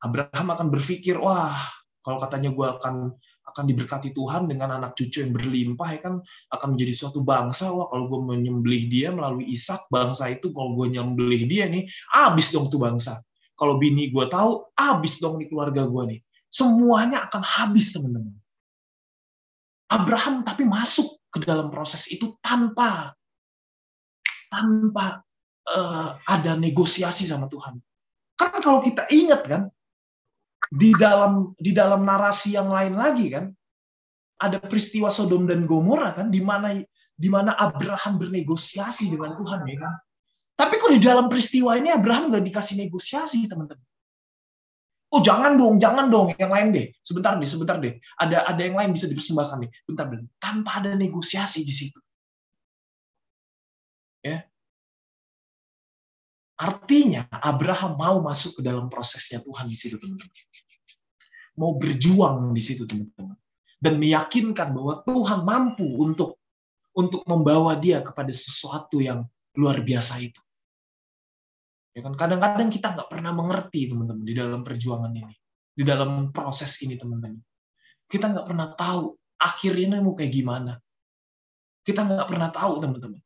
[0.00, 1.58] Abraham akan berpikir, wah
[2.00, 3.12] kalau katanya gue akan
[3.50, 6.14] akan diberkati Tuhan dengan anak cucu yang berlimpah ya kan
[6.54, 7.74] akan menjadi suatu bangsa.
[7.74, 12.54] Wah kalau gue menyembelih dia melalui Ishak bangsa itu kalau gue nyembelih dia nih abis
[12.54, 13.18] dong tuh bangsa.
[13.58, 16.20] Kalau bini gue tahu abis dong nih keluarga gue nih.
[16.46, 18.34] Semuanya akan habis teman-teman.
[19.90, 23.14] Abraham tapi masuk ke dalam proses itu tanpa
[24.50, 25.22] tanpa
[25.70, 27.78] uh, ada negosiasi sama Tuhan
[28.34, 29.62] karena kalau kita ingat kan
[30.70, 33.50] di dalam di dalam narasi yang lain lagi kan
[34.40, 36.72] ada peristiwa Sodom dan Gomora kan di mana
[37.20, 39.94] di mana Abraham bernegosiasi dengan Tuhan ya kan.
[40.56, 43.84] Tapi kok di dalam peristiwa ini Abraham nggak dikasih negosiasi teman-teman.
[45.10, 46.86] Oh jangan dong, jangan dong, yang lain deh.
[47.02, 47.98] Sebentar deh, sebentar deh.
[48.16, 49.70] Ada ada yang lain bisa dipersembahkan nih.
[49.84, 50.22] Bentar deh.
[50.40, 51.98] Tanpa ada negosiasi di situ.
[54.20, 54.44] Ya.
[56.60, 60.28] Artinya Abraham mau masuk ke dalam prosesnya Tuhan di situ, teman-teman.
[61.56, 63.36] Mau berjuang di situ, teman-teman.
[63.80, 66.36] Dan meyakinkan bahwa Tuhan mampu untuk
[66.92, 69.24] untuk membawa dia kepada sesuatu yang
[69.56, 70.40] luar biasa itu.
[71.96, 75.34] Ya kan kadang-kadang kita nggak pernah mengerti teman-teman di dalam perjuangan ini,
[75.72, 77.40] di dalam proses ini teman-teman.
[78.04, 80.76] Kita nggak pernah tahu akhirnya mau kayak gimana.
[81.80, 83.22] Kita nggak pernah tahu teman-teman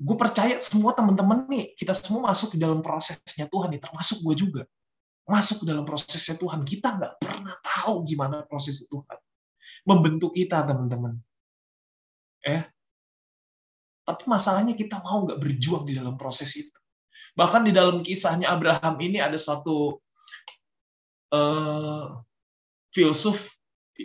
[0.00, 4.34] gue percaya semua teman-teman nih, kita semua masuk ke dalam prosesnya Tuhan nih, termasuk gue
[4.34, 4.62] juga.
[5.28, 6.64] Masuk ke dalam prosesnya Tuhan.
[6.64, 9.18] Kita nggak pernah tahu gimana proses Tuhan.
[9.84, 11.20] Membentuk kita, teman-teman.
[12.40, 12.64] Eh,
[14.08, 16.74] tapi masalahnya kita mau nggak berjuang di dalam proses itu.
[17.36, 20.02] Bahkan di dalam kisahnya Abraham ini ada satu
[21.30, 22.18] uh,
[22.90, 23.54] filsuf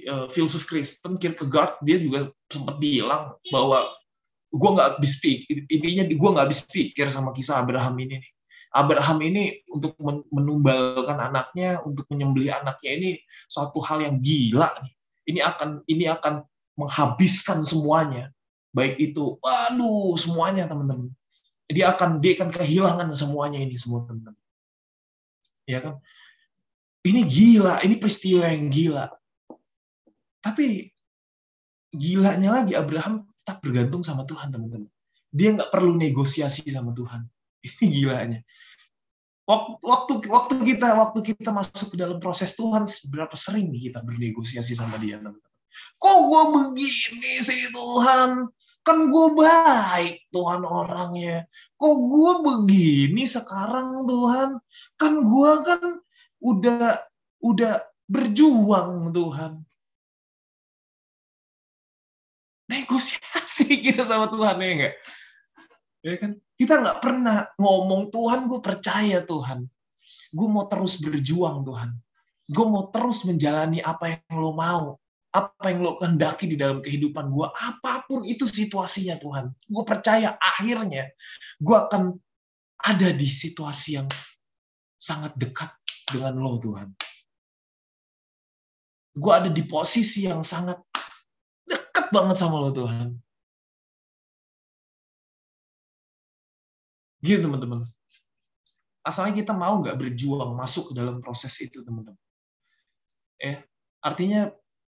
[0.06, 3.90] uh, filsuf Kristen Kierkegaard dia juga sempat bilang bahwa
[4.54, 8.32] gue nggak habis pikir intinya gue nggak habis pikir sama kisah Abraham ini nih.
[8.76, 9.96] Abraham ini untuk
[10.36, 13.10] menumbalkan anaknya untuk menyembelih anaknya ini
[13.48, 14.94] suatu hal yang gila nih.
[15.32, 16.44] Ini akan ini akan
[16.76, 18.36] menghabiskan semuanya.
[18.76, 21.08] Baik itu waduh semuanya teman-teman.
[21.72, 24.44] Dia akan dia akan kehilangan semuanya ini semua teman-teman.
[25.66, 26.04] Ya kan?
[27.08, 29.08] Ini gila ini peristiwa yang gila.
[30.44, 30.92] Tapi
[31.96, 34.90] gilanya lagi Abraham tetap bergantung sama Tuhan teman-teman.
[35.30, 37.22] Dia nggak perlu negosiasi sama Tuhan.
[37.70, 38.42] Ini gilanya.
[39.46, 44.74] Waktu waktu kita waktu kita masuk ke dalam proses Tuhan seberapa sering nih kita bernegosiasi
[44.74, 45.54] sama dia teman-teman?
[46.02, 46.42] Kok gue
[46.74, 48.50] begini sih Tuhan?
[48.82, 51.46] Kan gue baik Tuhan orangnya.
[51.78, 54.58] Kok gue begini sekarang Tuhan?
[54.98, 55.82] Kan gue kan
[56.42, 56.98] udah
[57.46, 59.65] udah berjuang Tuhan
[62.76, 64.96] negosiasi kita sama Tuhan ya enggak?
[66.06, 66.32] Ya kan?
[66.56, 69.66] Kita nggak pernah ngomong Tuhan, gue percaya Tuhan.
[70.32, 71.90] Gue mau terus berjuang Tuhan.
[72.46, 75.02] Gue mau terus menjalani apa yang lo mau.
[75.34, 77.48] Apa yang lo kehendaki di dalam kehidupan gue.
[77.50, 79.52] Apa pun itu situasinya Tuhan.
[79.68, 81.10] Gue percaya akhirnya
[81.60, 82.16] gue akan
[82.86, 84.08] ada di situasi yang
[84.96, 85.74] sangat dekat
[86.08, 86.94] dengan lo Tuhan.
[89.16, 90.85] Gue ada di posisi yang sangat
[92.16, 93.20] banget sama lo Tuhan.
[97.20, 97.84] Gitu teman-teman.
[99.04, 102.18] Asalnya kita mau nggak berjuang masuk ke dalam proses itu teman-teman.
[103.44, 103.60] Eh,
[104.00, 104.48] artinya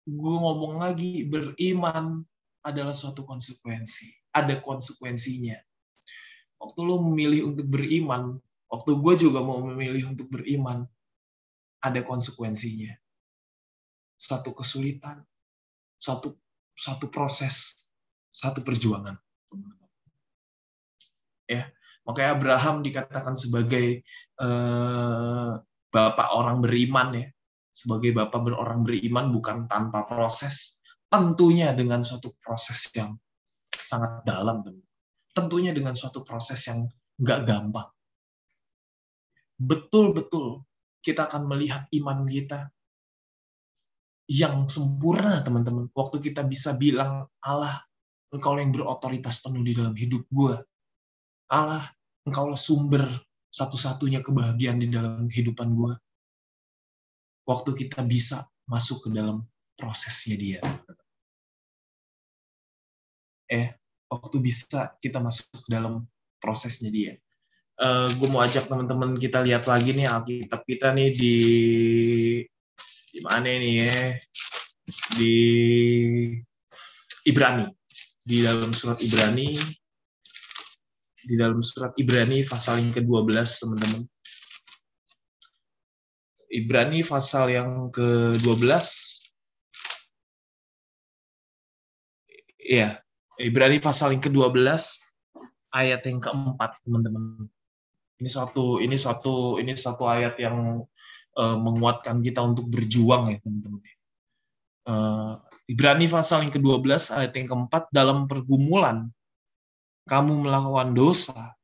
[0.09, 2.25] gue ngomong lagi beriman
[2.65, 4.33] adalah suatu konsekuensi.
[4.33, 5.55] Ada konsekuensinya.
[6.57, 8.37] Waktu lo memilih untuk beriman,
[8.69, 10.85] waktu gue juga mau memilih untuk beriman,
[11.81, 12.93] ada konsekuensinya.
[14.17, 15.25] Satu kesulitan,
[15.97, 16.37] satu
[16.81, 17.87] satu proses,
[18.33, 19.13] satu perjuangan.
[21.45, 21.69] Ya,
[22.01, 24.01] makanya Abraham dikatakan sebagai
[24.41, 25.51] eh,
[25.93, 27.27] bapak orang beriman ya,
[27.69, 33.13] sebagai bapak berorang beriman bukan tanpa proses, tentunya dengan suatu proses yang
[33.69, 34.65] sangat dalam,
[35.37, 36.89] tentunya dengan suatu proses yang
[37.21, 37.89] nggak gampang.
[39.61, 40.65] Betul-betul
[41.05, 42.73] kita akan melihat iman kita
[44.31, 45.91] yang sempurna, teman-teman.
[45.91, 47.83] Waktu kita bisa bilang, Allah,
[48.31, 50.55] engkau yang berotoritas penuh di dalam hidup gue.
[51.51, 51.83] Allah,
[52.23, 53.03] engkau sumber
[53.51, 55.93] satu-satunya kebahagiaan di dalam kehidupan gue.
[57.43, 59.43] Waktu kita bisa masuk ke dalam
[59.75, 60.63] prosesnya dia.
[63.51, 63.75] Eh,
[64.07, 66.07] waktu bisa kita masuk ke dalam
[66.39, 67.19] prosesnya dia.
[67.81, 71.35] Uh, gue mau ajak teman-teman kita lihat lagi nih Alkitab kita nih di
[73.11, 74.15] di mana ini ya
[75.19, 75.35] di
[77.27, 77.67] Ibrani.
[78.21, 79.57] Di dalam surat Ibrani
[81.21, 84.01] di dalam surat Ibrani pasal yang ke-12, teman-teman.
[86.51, 88.67] Ibrani pasal yang ke-12.
[92.61, 92.99] Iya,
[93.37, 94.57] Ibrani pasal yang ke-12
[95.71, 97.47] ayat yang keempat, teman-teman.
[98.21, 100.85] Ini suatu ini suatu ini satu ayat yang
[101.37, 103.81] uh, menguatkan kita untuk berjuang ya, teman-teman.
[104.81, 105.37] Uh,
[105.69, 109.07] Ibrani pasal yang ke-12 ayat yang keempat dalam pergumulan
[110.09, 111.55] kamu melawan dosa,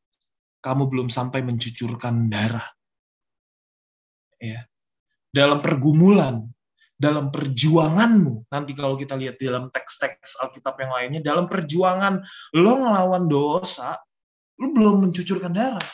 [0.61, 2.63] kamu belum sampai mencucurkan darah.
[4.37, 4.69] Ya.
[5.33, 6.45] Dalam pergumulan,
[6.95, 12.21] dalam perjuanganmu, nanti kalau kita lihat dalam teks-teks Alkitab yang lainnya, dalam perjuangan
[12.55, 13.97] lo ngelawan dosa,
[14.61, 15.89] lo belum mencucurkan darah.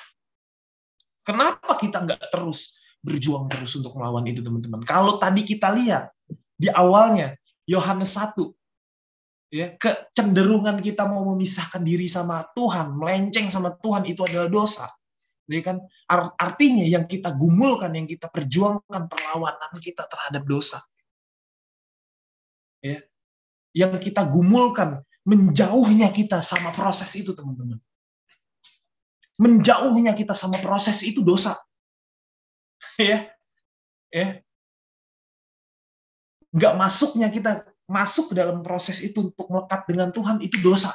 [1.23, 4.87] Kenapa kita nggak terus berjuang terus untuk melawan itu, teman-teman?
[4.87, 6.09] Kalau tadi kita lihat
[6.55, 7.35] di awalnya,
[7.67, 8.39] Yohanes 1,
[9.53, 14.87] ya kecenderungan kita mau memisahkan diri sama Tuhan, melenceng sama Tuhan itu adalah dosa.
[15.43, 15.77] Jadi kan
[16.39, 20.79] artinya yang kita gumulkan, yang kita perjuangkan perlawanan kita terhadap dosa.
[22.79, 23.03] Ya.
[23.75, 27.79] Yang kita gumulkan menjauhnya kita sama proses itu, teman-teman.
[29.35, 31.59] Menjauhnya kita sama proses itu dosa.
[33.09, 33.29] ya.
[34.13, 34.27] Ya.
[36.53, 40.93] Enggak masuknya kita masuk ke dalam proses itu untuk melekat dengan Tuhan itu dosa.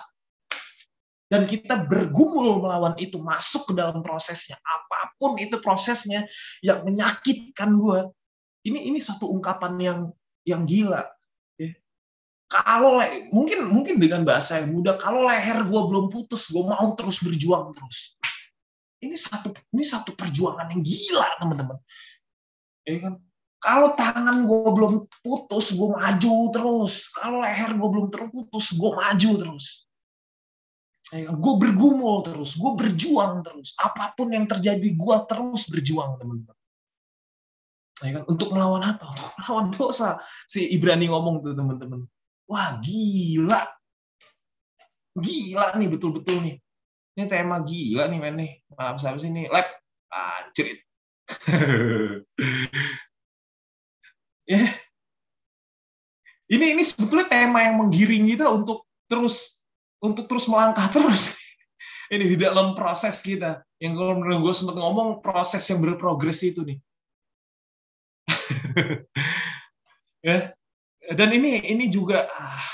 [1.29, 4.57] Dan kita bergumul melawan itu, masuk ke dalam prosesnya.
[4.65, 6.25] Apa pun itu prosesnya
[6.65, 8.09] yang menyakitkan gue.
[8.65, 10.01] Ini ini satu ungkapan yang
[10.49, 11.05] yang gila.
[11.61, 11.77] Ya.
[12.49, 17.21] Kalau mungkin mungkin dengan bahasa yang mudah, kalau leher gue belum putus, gue mau terus
[17.21, 18.17] berjuang terus.
[18.99, 21.79] Ini satu ini satu perjuangan yang gila teman-teman.
[22.83, 23.15] Ya kan?
[23.59, 27.11] Kalau tangan gue belum putus, gue maju terus.
[27.11, 29.89] Kalau leher gue belum terputus, gue maju terus.
[31.09, 33.75] Ya, gue bergumul terus, gue berjuang terus.
[33.81, 36.57] Apa pun yang terjadi, gue terus berjuang, teman-teman.
[37.99, 38.25] Ya kan?
[38.31, 39.11] Untuk melawan apa?
[39.43, 40.23] Melawan dosa.
[40.47, 42.07] Si Ibrani ngomong tuh, teman-teman.
[42.47, 43.67] Wah, gila.
[45.19, 46.57] Gila nih, betul-betul nih.
[47.19, 48.63] Ini tema gila nih, men nih.
[48.79, 49.51] Maaf, sih ini?
[49.51, 49.67] Lab.
[50.15, 50.79] Anjir.
[54.49, 54.65] ya
[56.49, 59.61] ini ini sebetulnya tema yang menggiring kita untuk terus
[60.01, 61.37] untuk terus melangkah terus
[62.15, 66.65] ini di dalam proses kita yang kalau menurut gue sempat ngomong proses yang berprogres itu
[66.65, 66.81] nih
[70.29, 70.57] ya
[71.13, 72.65] dan ini ini juga ah,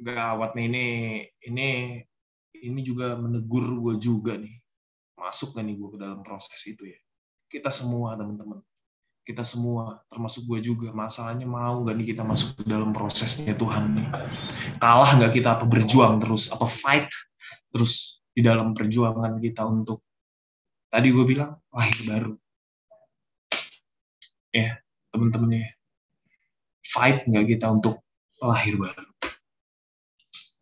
[0.00, 0.86] gawat nih ini
[1.44, 1.68] ini
[2.60, 4.56] ini juga menegur gue juga nih
[5.20, 6.98] masuk gak nih gue ke dalam proses itu ya
[7.52, 8.64] kita semua teman-teman
[9.30, 10.90] kita semua, termasuk gue juga.
[10.90, 14.08] Masalahnya mau nggak nih kita masuk ke dalam prosesnya Tuhan nih.
[14.80, 17.06] Kalah nggak kita apa berjuang terus, apa fight
[17.70, 20.02] terus di dalam perjuangan kita untuk
[20.90, 22.34] tadi gue bilang lahir baru.
[24.50, 24.80] Ya,
[25.14, 25.68] teman-teman ya.
[26.82, 28.02] Fight nggak kita untuk
[28.42, 29.09] lahir baru.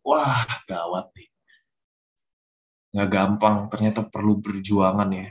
[0.09, 1.29] Wah, gawat nih.
[2.97, 5.29] Nggak gampang, ternyata perlu perjuangan ya,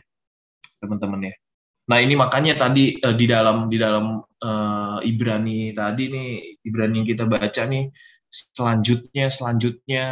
[0.78, 1.34] teman-teman ya
[1.88, 6.28] Nah ini makanya tadi uh, di dalam di dalam uh, Ibrani tadi nih
[6.60, 7.88] Ibrani yang kita baca nih
[8.28, 10.04] selanjutnya selanjutnya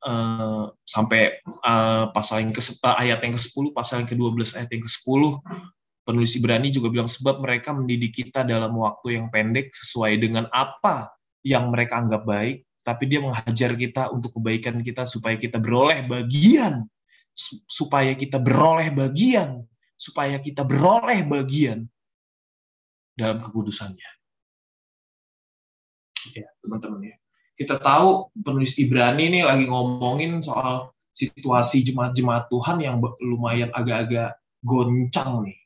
[0.00, 4.84] uh, sampai uh, pasal yang ke uh, ayat yang ke-10 pasal yang ke-12 ayat yang
[4.88, 5.22] ke-10
[6.08, 11.12] penulis Ibrani juga bilang sebab mereka mendidik kita dalam waktu yang pendek sesuai dengan apa
[11.44, 16.86] yang mereka anggap baik tapi dia menghajar kita untuk kebaikan kita supaya kita beroleh bagian
[17.66, 19.66] supaya kita beroleh bagian
[19.98, 21.84] supaya kita beroleh bagian
[23.16, 24.10] dalam kekudusannya.
[26.36, 27.16] Ya, teman-teman ya.
[27.56, 35.48] Kita tahu penulis Ibrani ini lagi ngomongin soal situasi jemaat-jemaat Tuhan yang lumayan agak-agak goncang
[35.48, 35.56] nih.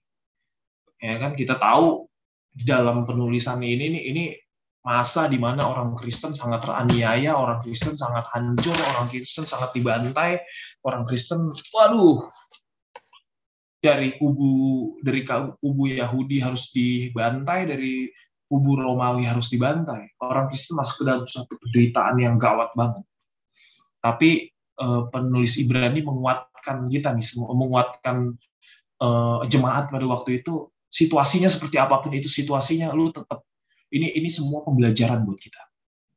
[1.03, 2.07] Ya kan kita tahu
[2.55, 4.25] di dalam penulisan ini nih ini
[4.81, 10.41] masa di mana orang Kristen sangat teraniaya, orang Kristen sangat hancur, orang Kristen sangat dibantai,
[10.89, 12.25] orang Kristen waduh
[13.81, 15.25] dari kubu dari
[15.61, 18.09] kubu Yahudi harus dibantai, dari
[18.49, 20.17] kubu Romawi harus dibantai.
[20.21, 23.05] Orang Kristen masuk ke dalam suatu penderitaan yang gawat banget.
[24.01, 24.49] Tapi
[24.81, 28.33] uh, penulis Ibrani menguatkan kita nih, menguatkan
[29.05, 33.45] uh, jemaat pada waktu itu situasinya seperti apa pun itu situasinya, lu tetap
[33.91, 35.63] ini ini semua pembelajaran buat kita.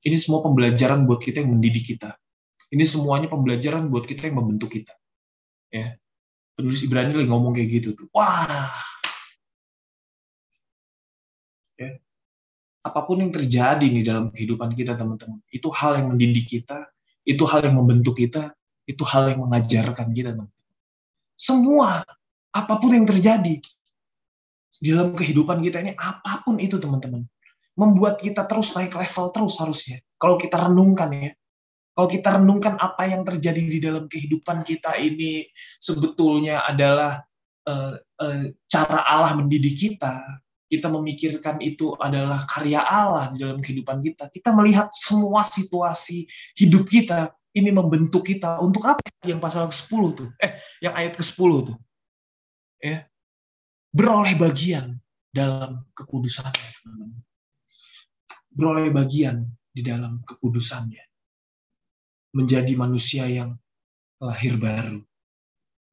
[0.03, 2.13] Ini semua pembelajaran buat kita yang mendidik kita.
[2.73, 4.93] Ini semuanya pembelajaran buat kita yang membentuk kita.
[5.73, 5.97] Ya,
[6.53, 8.07] penulis Ibrani lagi ngomong kayak gitu tuh.
[8.13, 8.69] Wah.
[11.73, 11.97] Ya.
[12.83, 16.85] apa pun yang terjadi nih dalam kehidupan kita teman-teman, itu hal yang mendidik kita,
[17.23, 18.51] itu hal yang membentuk kita,
[18.83, 20.51] itu hal yang mengajarkan kita teman.
[21.39, 22.03] Semua
[22.53, 23.55] apa pun yang terjadi
[24.83, 27.23] di dalam kehidupan kita ini apa pun itu teman-teman
[27.73, 29.97] membuat kita terus naik level terus harusnya.
[30.17, 31.31] Kalau kita renungkan ya,
[31.93, 35.45] kalau kita renungkan apa yang terjadi di dalam kehidupan kita ini
[35.77, 37.21] sebetulnya adalah
[37.69, 40.21] uh, uh, cara Allah mendidik kita,
[40.73, 44.25] kita memikirkan itu adalah karya Allah di dalam kehidupan kita.
[44.33, 46.25] Kita melihat semua situasi
[46.57, 49.05] hidup kita ini membentuk kita untuk apa?
[49.21, 50.29] Yang pasal ke-10 tuh.
[50.41, 51.77] Eh, yang ayat ke-10 tuh.
[52.81, 53.05] Ya.
[53.93, 54.97] Beroleh bagian
[55.29, 56.73] dalam kekudusannya.
[58.53, 61.01] Beroleh bagian di dalam kekudusannya.
[62.37, 63.57] Menjadi manusia yang
[64.21, 65.01] lahir baru.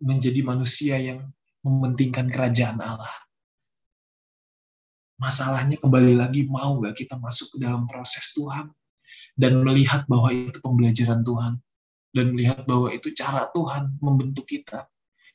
[0.00, 1.28] Menjadi manusia yang
[1.64, 3.12] mementingkan kerajaan Allah.
[5.20, 8.72] Masalahnya kembali lagi mau gak kita masuk ke dalam proses Tuhan?
[9.36, 11.60] Dan melihat bahwa itu pembelajaran Tuhan.
[12.12, 14.88] Dan melihat bahwa itu cara Tuhan membentuk kita,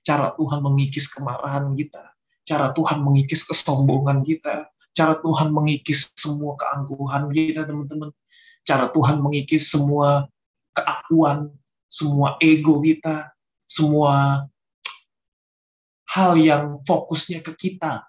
[0.03, 2.03] cara Tuhan mengikis kemarahan kita,
[2.43, 8.09] cara Tuhan mengikis kesombongan kita, cara Tuhan mengikis semua keangkuhan kita teman-teman,
[8.63, 10.31] cara Tuhan mengikis semua
[10.71, 11.51] keakuan,
[11.91, 13.35] semua ego kita,
[13.67, 14.47] semua
[16.15, 18.07] hal yang fokusnya ke kita,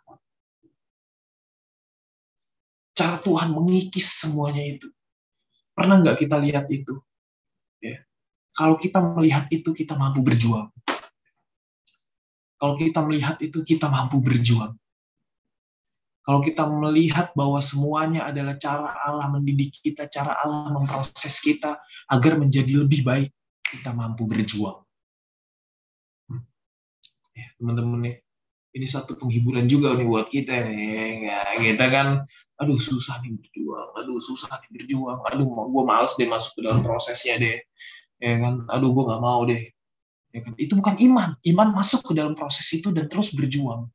[2.96, 4.88] cara Tuhan mengikis semuanya itu.
[5.76, 6.96] Pernah nggak kita lihat itu?
[7.84, 8.00] Ya.
[8.56, 10.72] Kalau kita melihat itu, kita mampu berjuang.
[12.56, 14.72] Kalau kita melihat itu, kita mampu berjuang.
[16.26, 21.78] Kalau kita melihat bahwa semuanya adalah cara Allah mendidik kita, cara Allah memproses kita
[22.10, 23.30] agar menjadi lebih baik,
[23.62, 24.82] kita mampu berjuang.
[26.26, 26.42] Hmm.
[27.30, 28.16] Ya, teman-teman nih,
[28.74, 31.30] ini satu penghiburan juga nih buat kita nih.
[31.30, 32.26] Ya, kita kan,
[32.58, 36.82] aduh susah nih berjuang, aduh susah nih berjuang, aduh gue males deh masuk ke dalam
[36.82, 37.62] prosesnya deh.
[38.18, 39.62] Ya kan, aduh gue nggak mau deh.
[40.34, 40.58] Ya kan?
[40.58, 41.38] Itu bukan iman.
[41.46, 43.86] Iman masuk ke dalam proses itu dan terus berjuang.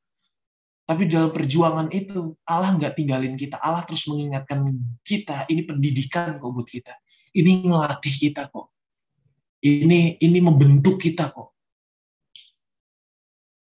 [0.92, 3.56] Tapi dalam perjuangan itu, Allah nggak tinggalin kita.
[3.64, 4.76] Allah terus mengingatkan
[5.08, 6.92] kita, ini pendidikan kok buat kita.
[7.32, 8.76] Ini ngelatih kita kok.
[9.64, 11.56] Ini ini membentuk kita kok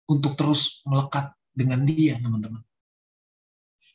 [0.04, 2.60] untuk terus melekat dengan dia, teman-teman.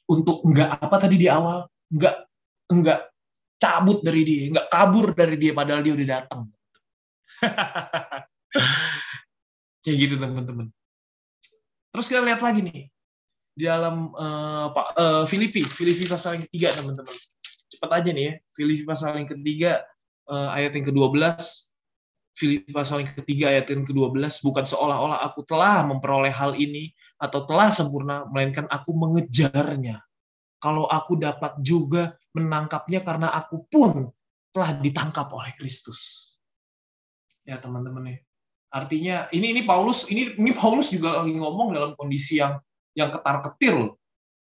[0.10, 2.26] Untuk enggak apa tadi di awal, enggak
[2.66, 3.14] enggak
[3.62, 6.50] cabut dari dia, enggak kabur dari dia padahal dia udah datang.
[9.86, 10.74] Kayak gitu teman-teman.
[11.94, 12.90] Terus kita lihat lagi nih
[13.60, 17.12] di dalam uh, uh, Filipi, Filipi pasal yang ketiga teman-teman.
[17.68, 19.84] Cepat aja nih ya, Filipi pasal yang ketiga
[20.32, 21.36] uh, ayat yang ke-12
[22.40, 24.16] Filipi pasal yang ketiga ayat yang ke-12
[24.48, 30.00] bukan seolah-olah aku telah memperoleh hal ini atau telah sempurna melainkan aku mengejarnya.
[30.64, 34.08] Kalau aku dapat juga menangkapnya karena aku pun
[34.56, 36.32] telah ditangkap oleh Kristus.
[37.44, 38.18] Ya teman-teman ya.
[38.72, 42.56] Artinya ini ini Paulus ini ini Paulus juga lagi ngomong dalam kondisi yang
[43.00, 43.96] yang ketar-ketir loh.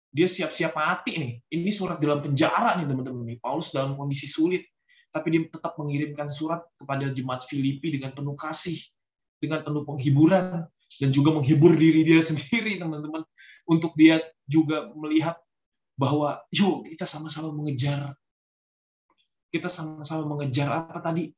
[0.10, 1.34] Dia siap-siap mati nih.
[1.54, 3.38] Ini surat dalam penjara nih teman-teman.
[3.38, 4.66] Paulus dalam kondisi sulit
[5.10, 8.78] tapi dia tetap mengirimkan surat kepada jemaat Filipi dengan penuh kasih,
[9.42, 13.26] dengan penuh penghiburan, dan juga menghibur diri dia sendiri, teman-teman,
[13.66, 15.38] untuk dia juga melihat
[15.98, 18.14] bahwa, yuk kita sama-sama mengejar,
[19.50, 21.34] kita sama-sama mengejar apa tadi?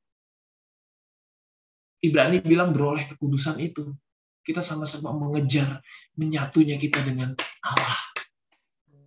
[2.01, 3.87] Ibrani bilang beroleh kekudusan itu.
[4.41, 5.81] Kita sama-sama mengejar
[6.17, 8.01] menyatunya kita dengan Allah.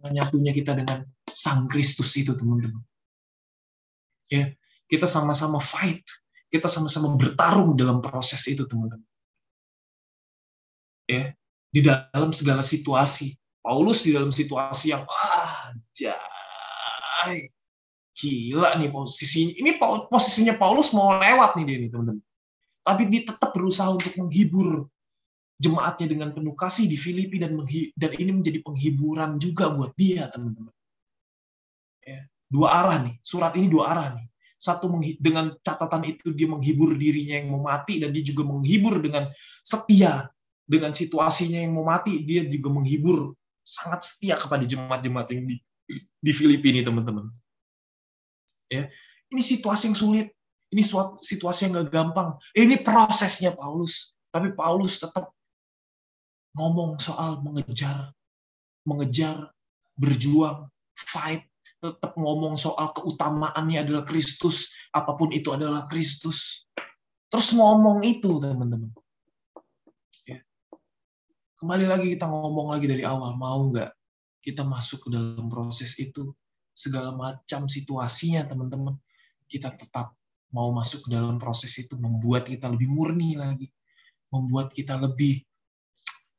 [0.04, 1.02] Menyatunya kita dengan
[1.34, 2.82] Sang Kristus itu, teman-teman.
[4.30, 4.54] Ya
[4.88, 6.04] kita sama-sama fight.
[6.52, 9.06] Kita sama-sama bertarung dalam proses itu teman-teman.
[11.10, 11.34] Ya
[11.74, 13.34] di dalam segala situasi.
[13.64, 15.72] Paulus di dalam situasi yang ah
[18.12, 22.24] gila nih posisi ini posisinya Paulus mau lewat nih dia nih teman-teman.
[22.84, 24.84] Tapi dia tetap berusaha untuk menghibur
[25.64, 27.56] jemaatnya dengan penuh kasih di Filipi dan
[27.96, 30.74] dan ini menjadi penghiburan juga buat dia teman-teman
[32.04, 32.20] ya
[32.54, 33.16] dua arah nih.
[33.24, 34.26] Surat ini dua arah nih.
[34.60, 34.88] Satu
[35.20, 39.28] dengan catatan itu dia menghibur dirinya yang mau mati dan dia juga menghibur dengan
[39.60, 40.30] setia
[40.64, 45.56] dengan situasinya yang mau mati dia juga menghibur sangat setia kepada jemaat-jemaat yang di
[46.16, 47.28] di Filipina teman-teman.
[48.72, 48.88] Ya,
[49.28, 50.28] ini situasi yang sulit.
[50.72, 50.80] Ini
[51.20, 52.34] situasi yang gak gampang.
[52.56, 54.16] Ini prosesnya Paulus.
[54.32, 55.30] Tapi Paulus tetap
[56.54, 58.14] ngomong soal mengejar,
[58.86, 59.50] mengejar,
[59.98, 61.42] berjuang, fight,
[61.82, 66.64] tetap ngomong soal keutamaannya adalah Kristus, apa pun itu adalah Kristus.
[67.28, 68.94] Terus ngomong itu, teman-teman.
[70.24, 70.40] Ya.
[71.58, 73.90] Kembali lagi kita ngomong lagi dari awal, mau nggak
[74.40, 76.30] kita masuk ke dalam proses itu
[76.74, 78.94] segala macam situasinya teman-teman,
[79.50, 80.14] kita tetap
[80.54, 83.66] mau masuk ke dalam proses itu membuat kita lebih murni lagi,
[84.30, 85.42] membuat kita lebih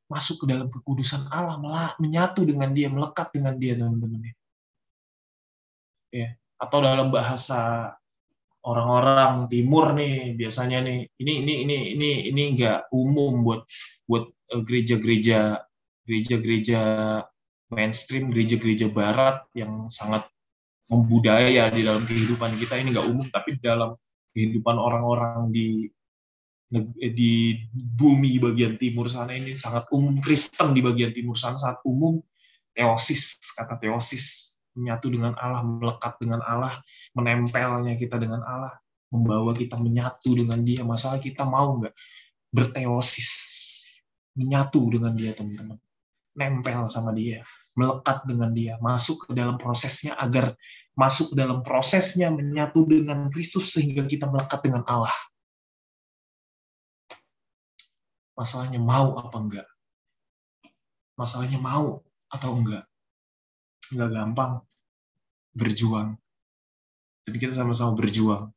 [0.06, 4.34] masuk ke dalam kekudusan Allah, menyatu dengan Dia, melekat dengan Dia, teman-teman.
[6.14, 7.92] Ya, atau dalam bahasa
[8.66, 13.62] orang-orang timur nih biasanya nih ini ini ini ini ini enggak umum buat
[14.10, 15.62] buat eh, gereja-gereja
[16.10, 16.82] gereja-gereja
[17.70, 20.26] mainstream gereja-gereja barat yang sangat
[20.90, 23.94] membudaya di dalam kehidupan kita ini enggak umum tapi dalam
[24.34, 25.86] kehidupan orang-orang di
[26.98, 32.22] di bumi bagian timur sana ini sangat umum Kristen di bagian timur sana sangat umum.
[32.76, 36.76] Teosis kata teosis menyatu dengan Allah melekat dengan Allah
[37.16, 38.76] menempelnya kita dengan Allah
[39.14, 40.84] membawa kita menyatu dengan Dia.
[40.84, 41.96] Masalah kita mau nggak
[42.52, 43.32] berteosis
[44.36, 45.80] menyatu dengan Dia teman-teman.
[46.36, 47.40] Nempel sama Dia
[47.80, 50.56] melekat dengan Dia masuk ke dalam prosesnya agar
[51.00, 55.16] masuk ke dalam prosesnya menyatu dengan Kristus sehingga kita melekat dengan Allah
[58.36, 59.68] Masalahnya mau apa enggak?
[61.16, 62.84] Masalahnya mau atau enggak?
[63.96, 64.54] Enggak gampang
[65.56, 66.20] berjuang.
[67.26, 68.52] Dan kita sama-sama berjuang.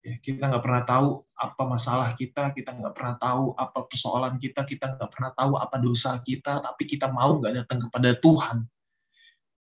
[0.00, 4.64] Ya, kita nggak pernah tahu apa masalah kita, kita nggak pernah tahu apa persoalan kita,
[4.64, 8.64] kita nggak pernah tahu apa dosa kita, tapi kita mau nggak datang kepada Tuhan.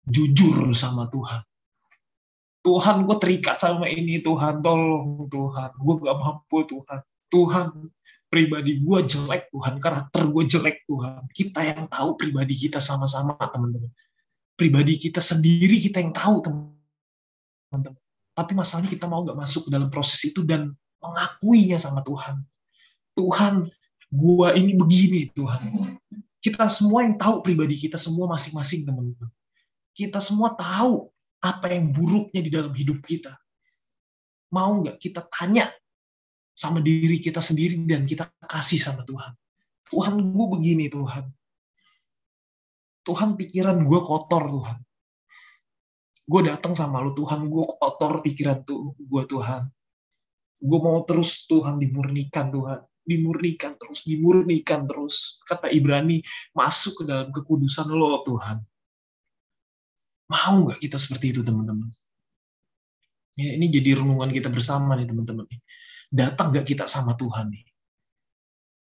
[0.05, 1.41] Jujur sama Tuhan.
[2.67, 5.71] Tuhan, gue terikat sama ini, Tuhan, tolong Tuhan.
[5.79, 6.99] Gue gak mampu, Tuhan.
[7.31, 7.67] Tuhan,
[8.27, 11.25] pribadi gue jelek Tuhan, karakter gue jelek Tuhan.
[11.31, 13.91] Kita yang tahu pribadi kita sama-sama teman-teman.
[14.57, 17.97] Pribadi kita sendiri kita yang tahu teman-teman.
[18.37, 22.43] Tapi masalahnya kita mau nggak masuk ke dalam proses itu dan mengakuinya sama Tuhan.
[23.17, 23.55] Tuhan,
[24.13, 25.97] gue ini begini Tuhan.
[26.43, 29.31] Kita semua yang tahu pribadi kita semua masing-masing teman-teman.
[29.97, 31.09] Kita semua tahu
[31.41, 33.33] apa yang buruknya di dalam hidup kita.
[34.53, 35.71] Mau nggak kita tanya
[36.57, 39.37] sama diri kita sendiri dan kita kasih sama Tuhan.
[39.93, 41.29] Tuhan, gue begini Tuhan.
[43.05, 44.79] Tuhan pikiran gue kotor Tuhan.
[46.27, 49.69] Gue datang sama lu Tuhan, gue kotor pikiran tuh gue Tuhan.
[50.59, 52.83] Gue mau terus Tuhan dimurnikan Tuhan.
[53.07, 55.39] Dimurnikan terus, dimurnikan terus.
[55.47, 56.19] Kata Ibrani,
[56.51, 58.59] masuk ke dalam kekudusan lo Tuhan.
[60.27, 61.95] Mau nggak kita seperti itu teman-teman?
[63.39, 65.47] Ya, ini jadi renungan kita bersama nih teman-teman
[66.11, 67.67] datang gak kita sama Tuhan nih?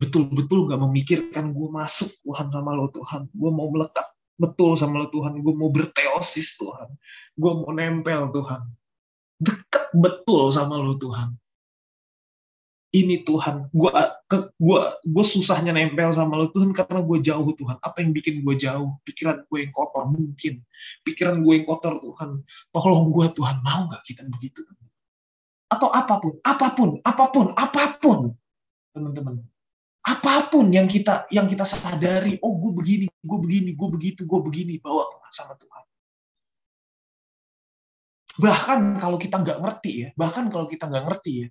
[0.02, 3.32] Betul-betul gak memikirkan gue masuk Tuhan sama lo Tuhan.
[3.32, 4.06] Gue mau melekat
[4.36, 5.40] betul sama lo Tuhan.
[5.40, 6.90] Gue mau berteosis Tuhan.
[7.40, 8.62] Gue mau nempel Tuhan.
[9.40, 11.36] Dekat betul sama lo Tuhan.
[12.96, 13.92] Ini Tuhan, gue
[14.56, 17.76] gua gue susahnya nempel sama lo Tuhan karena gue jauh Tuhan.
[17.84, 18.96] Apa yang bikin gue jauh?
[19.04, 20.64] Pikiran gue yang kotor mungkin.
[21.04, 22.48] Pikiran gue yang kotor Tuhan.
[22.72, 24.64] Tolong gue Tuhan, mau gak kita begitu?
[24.64, 24.85] Tuhan?
[25.66, 28.20] Atau apa pun, apa pun, apa pun, apa pun,
[28.94, 29.42] teman-teman.
[30.06, 34.40] Apa pun yang kita yang kita sadari, oh gue begini, gue begini, gue begitu, gue
[34.46, 35.84] begini, bawa sama Tuhan.
[38.36, 41.48] Bahkan kalau kita nggak ngerti ya, bahkan kalau kita nggak ngerti ya,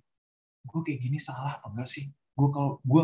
[0.63, 2.07] gue kayak gini salah apa enggak sih?
[2.31, 3.03] Gue kalau gue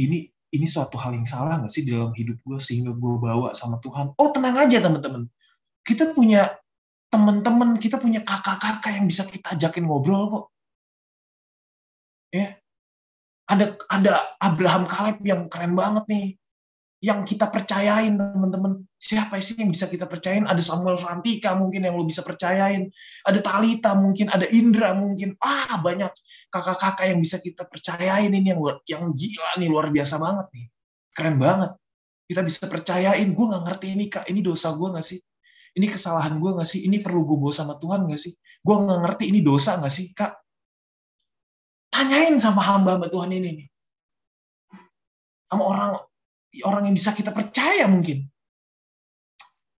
[0.00, 3.76] ini ini suatu hal yang salah nggak sih dalam hidup gue sehingga gue bawa sama
[3.84, 4.16] Tuhan?
[4.16, 5.28] Oh tenang aja teman-teman,
[5.84, 6.61] kita punya
[7.12, 10.44] teman-teman kita punya kakak-kakak yang bisa kita ajakin ngobrol kok.
[12.32, 12.56] Ya.
[13.52, 16.26] Ada ada Abraham Kaleb yang keren banget nih.
[17.02, 18.88] Yang kita percayain teman-teman.
[18.96, 20.46] Siapa sih yang bisa kita percayain?
[20.48, 22.88] Ada Samuel Frantika mungkin yang lo bisa percayain.
[23.26, 25.34] Ada Talita mungkin, ada Indra mungkin.
[25.42, 26.08] Ah, banyak
[26.48, 30.66] kakak-kakak yang bisa kita percayain ini yang yang gila nih, luar biasa banget nih.
[31.12, 31.70] Keren banget.
[32.30, 35.18] Kita bisa percayain, gue nggak ngerti ini kak, ini dosa gue nggak sih?
[35.72, 36.84] Ini kesalahan gue gak sih?
[36.84, 38.32] Ini perlu gue bawa sama Tuhan gak sih?
[38.60, 40.36] Gue gak ngerti ini dosa gak sih, Kak?
[41.92, 43.68] Tanyain sama hamba-hamba Tuhan ini nih.
[45.48, 45.90] Sama orang
[46.64, 48.28] orang yang bisa kita percaya mungkin.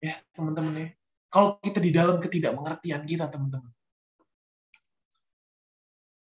[0.01, 0.89] Ya, teman-teman ya.
[1.33, 3.73] Kalau kita di dalam ketidakmengertian kita, teman-teman.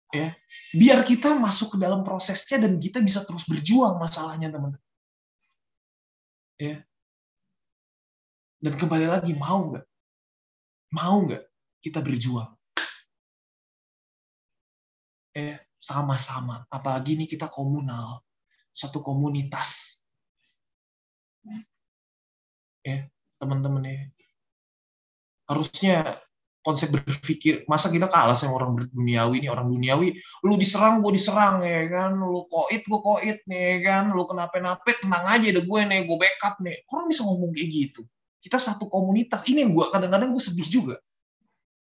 [0.09, 0.33] Ya,
[0.73, 4.83] biar kita masuk ke dalam prosesnya dan kita bisa terus berjuang masalahnya, teman-teman.
[6.59, 6.83] Ya,
[8.59, 9.87] dan kembali lagi, mau nggak?
[10.95, 11.45] Mau nggak
[11.79, 12.51] kita berjuang?
[15.39, 16.67] Eh, sama-sama.
[16.67, 18.19] Apalagi ini kita komunal.
[18.75, 20.03] Satu komunitas.
[22.83, 23.07] Ya,
[23.39, 23.99] teman-teman ya.
[25.47, 26.19] Harusnya
[26.67, 30.13] konsep berpikir masa kita kalah sama orang duniawi ini orang duniawi
[30.45, 34.85] lu diserang gue diserang ya kan lu koit gue koit nih ya kan lu kenapa-napa
[35.01, 38.03] tenang aja deh gue nih gue backup nih orang bisa ngomong kayak gitu
[38.39, 39.47] kita satu komunitas.
[39.47, 40.97] Ini yang gue kadang-kadang gue sedih juga.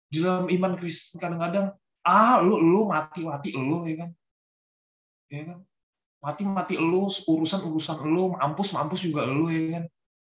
[0.08, 1.76] Di dalam iman Kristen kadang-kadang,
[2.08, 4.10] ah lu lu mati-mati lu ya kan.
[5.28, 5.60] Ya kan?
[6.24, 9.84] Mati-mati lu, urusan-urusan lu, mampus-mampus juga lu ya kan.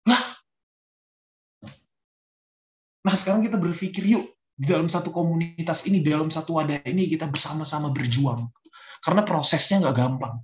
[0.08, 0.22] Lah.
[3.02, 4.24] Nah sekarang kita berpikir yuk,
[4.54, 8.46] di dalam satu komunitas ini, di dalam satu wadah ini kita bersama-sama berjuang.
[9.02, 10.38] Karena prosesnya nggak gampang.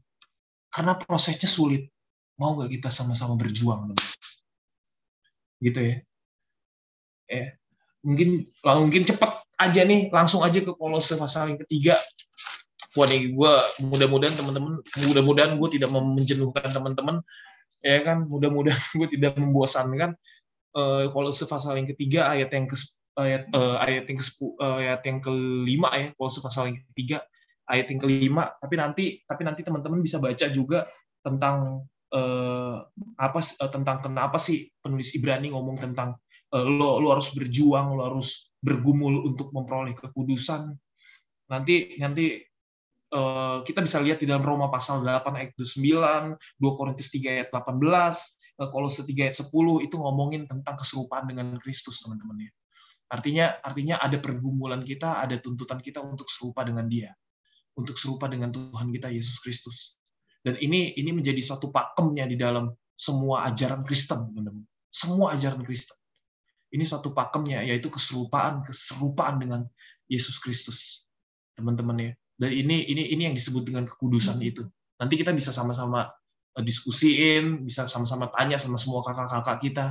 [0.68, 1.86] Karena prosesnya sulit.
[2.38, 3.94] Mau nggak kita sama-sama berjuang?
[5.58, 5.96] Gitu ya.
[7.28, 7.46] Eh,
[8.06, 11.98] mungkin mungkin cepat aja nih, langsung aja ke kolose pasal yang ketiga.
[12.98, 17.22] Nih, gue mudah-mudahan teman-teman, mudah-mudahan gue tidak menjenuhkan teman-teman,
[17.78, 20.18] ya kan, mudah-mudahan gue tidak membosankan.
[20.74, 22.76] Uh, kolose pasal yang ketiga ayat yang ke
[23.18, 24.24] ayat uh, ayat yang ke
[24.62, 27.18] uh, ayat yang kelima ya kolose pasal yang ketiga
[27.66, 30.86] ayat yang kelima tapi nanti tapi nanti teman-teman bisa baca juga
[31.24, 32.84] tentang uh,
[33.18, 36.16] apa uh, tentang kenapa sih penulis Ibrani ngomong tentang
[36.54, 40.74] uh, lo lo harus berjuang lo harus bergumul untuk memperoleh kekudusan
[41.48, 42.48] nanti nanti
[43.12, 47.48] uh, kita bisa lihat di dalam Roma pasal 8 ayat 9, 2 Korintus 3 ayat
[47.52, 52.50] 18, Kolose 3 ayat 10 itu ngomongin tentang keserupaan dengan Kristus teman-teman ya.
[53.08, 57.08] Artinya artinya ada pergumulan kita, ada tuntutan kita untuk serupa dengan Dia,
[57.72, 59.97] untuk serupa dengan Tuhan kita Yesus Kristus.
[60.48, 64.64] Dan ini ini menjadi suatu pakemnya di dalam semua ajaran Kristen, teman-teman.
[64.88, 65.92] Semua ajaran Kristen.
[66.72, 69.60] Ini suatu pakemnya yaitu keserupaan, keserupaan dengan
[70.08, 71.04] Yesus Kristus.
[71.52, 72.12] Teman-teman ya.
[72.40, 74.64] Dan ini ini ini yang disebut dengan kekudusan itu.
[74.96, 76.08] Nanti kita bisa sama-sama
[76.56, 79.86] eh, diskusiin, bisa sama-sama tanya sama semua kakak-kakak kita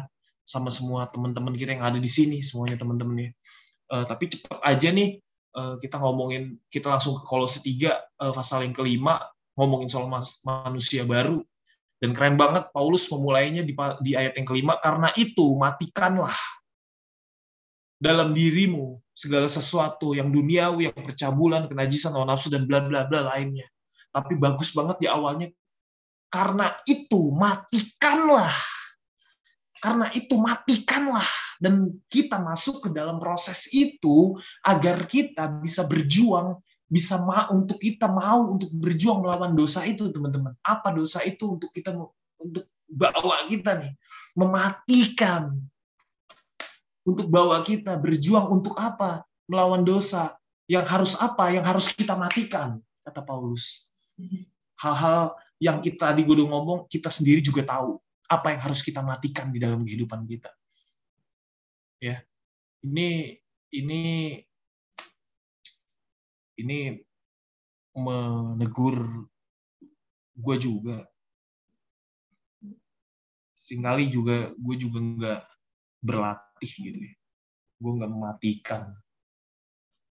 [0.48, 3.32] sama semua teman-teman kita yang ada di sini semuanya teman-teman ya.
[3.88, 5.20] Uh, tapi cepat aja nih
[5.54, 9.20] uh, kita ngomongin kita langsung ke Kolose 3 uh, pasal yang kelima
[9.58, 10.08] ngomongin soal
[10.46, 11.42] manusia baru.
[11.98, 13.74] Dan keren banget Paulus memulainya di,
[14.06, 16.38] di ayat yang kelima karena itu matikanlah
[17.98, 23.34] dalam dirimu segala sesuatu yang duniawi, yang percabulan, kenajisan, hawa nafsu dan bla bla bla
[23.34, 23.66] lainnya.
[24.14, 25.50] Tapi bagus banget di awalnya
[26.28, 28.54] karena itu matikanlah.
[29.78, 31.28] Karena itu matikanlah.
[31.58, 38.08] Dan kita masuk ke dalam proses itu agar kita bisa berjuang, bisa mau untuk kita
[38.08, 40.56] mau untuk berjuang melawan dosa itu, teman-teman.
[40.64, 41.92] Apa dosa itu untuk kita
[42.40, 43.92] untuk bawa kita nih
[44.40, 45.52] mematikan
[47.08, 49.24] untuk bawa kita berjuang untuk apa?
[49.48, 50.36] Melawan dosa.
[50.68, 51.56] Yang harus apa?
[51.56, 53.88] Yang harus kita matikan, kata Paulus.
[54.76, 57.96] Hal-hal yang kita tadi gue ngomong, kita sendiri juga tahu
[58.28, 60.52] apa yang harus kita matikan di dalam kehidupan kita.
[62.04, 62.20] Ya.
[62.84, 63.40] Ini
[63.72, 64.04] ini
[66.58, 66.98] ini
[67.98, 69.26] menegur
[70.38, 71.06] gue juga.
[73.58, 75.42] Seringkali juga gue juga nggak
[76.06, 77.14] berlatih gitu ya.
[77.78, 78.90] Gue nggak mematikan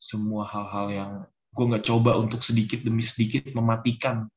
[0.01, 1.11] semua hal-hal yang
[1.55, 4.27] gue nggak coba untuk sedikit demi sedikit mematikan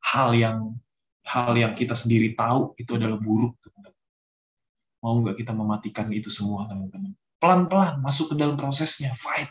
[0.00, 0.74] hal yang
[1.22, 3.94] hal yang kita sendiri tahu itu adalah buruk, teman-teman.
[5.00, 7.14] Mau nggak kita mematikan itu semua, teman-teman?
[7.40, 9.48] Pelan-pelan masuk ke dalam prosesnya, fight,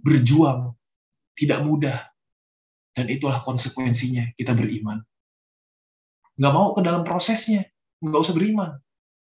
[0.00, 0.72] berjuang,
[1.36, 2.00] tidak mudah.
[2.96, 5.04] Dan itulah konsekuensinya kita beriman.
[6.40, 7.68] Nggak mau ke dalam prosesnya,
[8.00, 8.80] nggak usah beriman.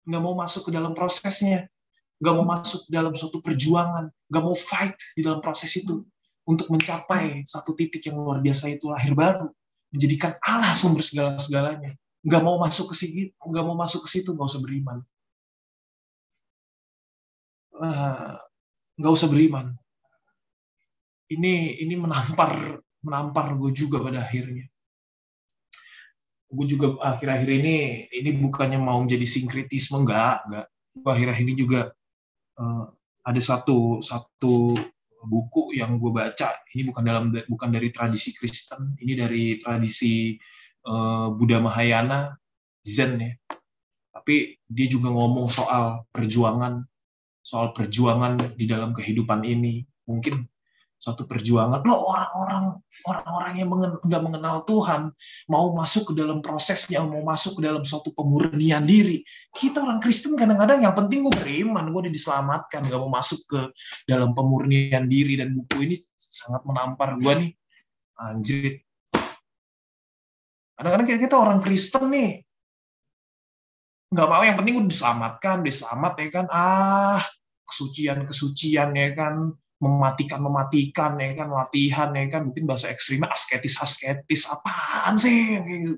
[0.04, 1.72] Nggak mau masuk ke dalam prosesnya,
[2.20, 6.04] nggak mau masuk dalam suatu perjuangan, nggak mau fight di dalam proses itu
[6.44, 9.48] untuk mencapai satu titik yang luar biasa itu lahir baru
[9.96, 11.96] menjadikan Allah sumber segala-segalanya.
[12.24, 15.00] Nggak mau masuk ke situ, nggak mau masuk ke situ, nggak usah beriman.
[17.74, 18.38] Uh,
[18.98, 19.74] nggak usah beriman.
[21.30, 24.70] Ini ini menampar menampar gue juga pada akhirnya.
[26.54, 27.76] Gue juga akhir-akhir ini
[28.14, 30.68] ini bukannya mau menjadi sinkritisme enggak, enggak.
[31.02, 31.82] Akhir-akhir ini juga
[32.62, 32.86] uh,
[33.26, 34.78] ada satu satu
[35.24, 40.36] buku yang gue baca ini bukan dalam bukan dari tradisi Kristen ini dari tradisi
[40.84, 42.36] uh, Buddha Mahayana
[42.84, 43.32] Zen ya
[44.12, 46.84] tapi dia juga ngomong soal perjuangan
[47.44, 50.48] soal perjuangan di dalam kehidupan ini mungkin
[51.04, 51.84] suatu perjuangan.
[51.84, 53.68] Lo orang-orang orang-orang yang
[54.08, 55.12] nggak mengenal Tuhan
[55.52, 59.20] mau masuk ke dalam prosesnya, mau masuk ke dalam suatu pemurnian diri.
[59.52, 63.62] Kita orang Kristen kadang-kadang yang penting gue beriman, gue diselamatkan, nggak mau masuk ke
[64.08, 67.52] dalam pemurnian diri dan buku ini sangat menampar gue nih.
[68.24, 68.80] Anjir.
[70.80, 72.48] Kadang-kadang kita orang Kristen nih,
[74.14, 77.22] nggak mau yang penting gue diselamatkan, diselamat ya kan, ah
[77.66, 79.50] kesucian kesucian ya kan,
[79.82, 81.50] mematikan mematikan ya kan?
[81.50, 82.42] Latihan ya kan?
[82.48, 85.58] Mungkin bahasa ekstrimnya asketis asketis apaan sih?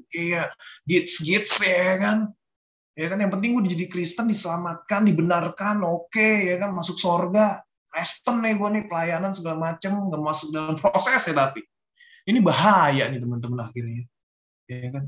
[0.10, 0.56] Kayak,
[0.88, 2.18] gits gits ya kan?
[2.96, 3.20] Ya kan?
[3.20, 6.72] Yang penting gue jadi Kristen, diselamatkan, dibenarkan, oke okay, ya kan?
[6.72, 7.62] Masuk sorga.
[7.92, 11.64] Kristen nih gue nih pelayanan segala macem nggak masuk dalam proses ya tapi.
[12.26, 14.04] Ini bahaya nih teman-teman akhirnya.
[14.66, 15.06] Ya kan?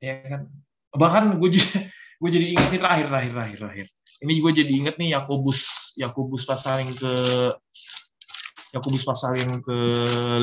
[0.00, 0.48] Ya kan
[0.94, 1.70] bahkan gue jadi
[2.20, 3.86] gue jadi ingat nih terakhir terakhir terakhir terakhir.
[4.20, 5.60] Ini gue jadi ingat nih Yakobus
[5.96, 7.12] Yakobus pasal yang ke
[8.70, 9.78] Yakobus pasal yang ke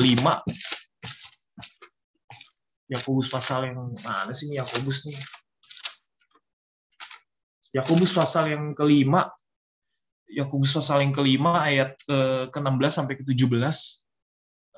[0.02, 0.42] lima
[2.88, 5.18] Yakobus pasal yang mana sih nih Yakobus nih?
[7.76, 9.28] Yakobus pasal yang kelima.
[10.28, 14.07] Yakobus pasal yang kelima ayat ke ke-16 sampai ke-17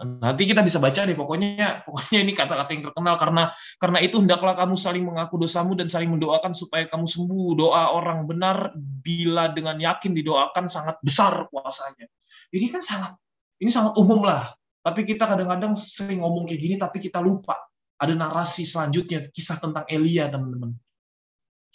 [0.01, 4.57] Nanti kita bisa baca deh pokoknya pokoknya ini kata-kata yang terkenal karena karena itu hendaklah
[4.57, 7.48] kamu saling mengaku dosamu dan saling mendoakan supaya kamu sembuh.
[7.61, 12.09] Doa orang benar bila dengan yakin didoakan sangat besar kuasanya.
[12.48, 13.12] Jadi kan sangat
[13.61, 14.48] ini sangat umum lah.
[14.80, 17.61] Tapi kita kadang-kadang sering ngomong kayak gini tapi kita lupa.
[18.01, 20.72] Ada narasi selanjutnya kisah tentang Elia teman-teman.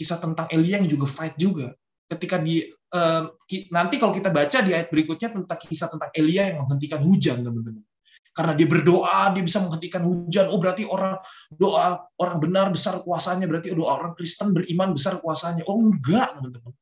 [0.01, 1.77] Kisah tentang Elia yang juga fight juga.
[2.09, 3.29] Ketika di uh,
[3.69, 7.85] nanti kalau kita baca di ayat berikutnya tentang kisah tentang Elia yang menghentikan hujan teman-teman
[8.35, 10.51] karena dia berdoa dia bisa menghentikan hujan.
[10.51, 11.15] Oh berarti orang
[11.55, 13.47] doa orang benar besar kuasanya.
[13.47, 15.63] Berarti doa orang Kristen beriman besar kuasanya.
[15.71, 16.75] Oh enggak teman-teman.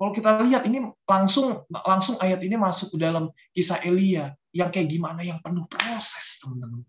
[0.00, 4.88] Kalau kita lihat ini langsung langsung ayat ini masuk ke dalam kisah Elia yang kayak
[4.88, 6.86] gimana yang penuh proses teman-teman.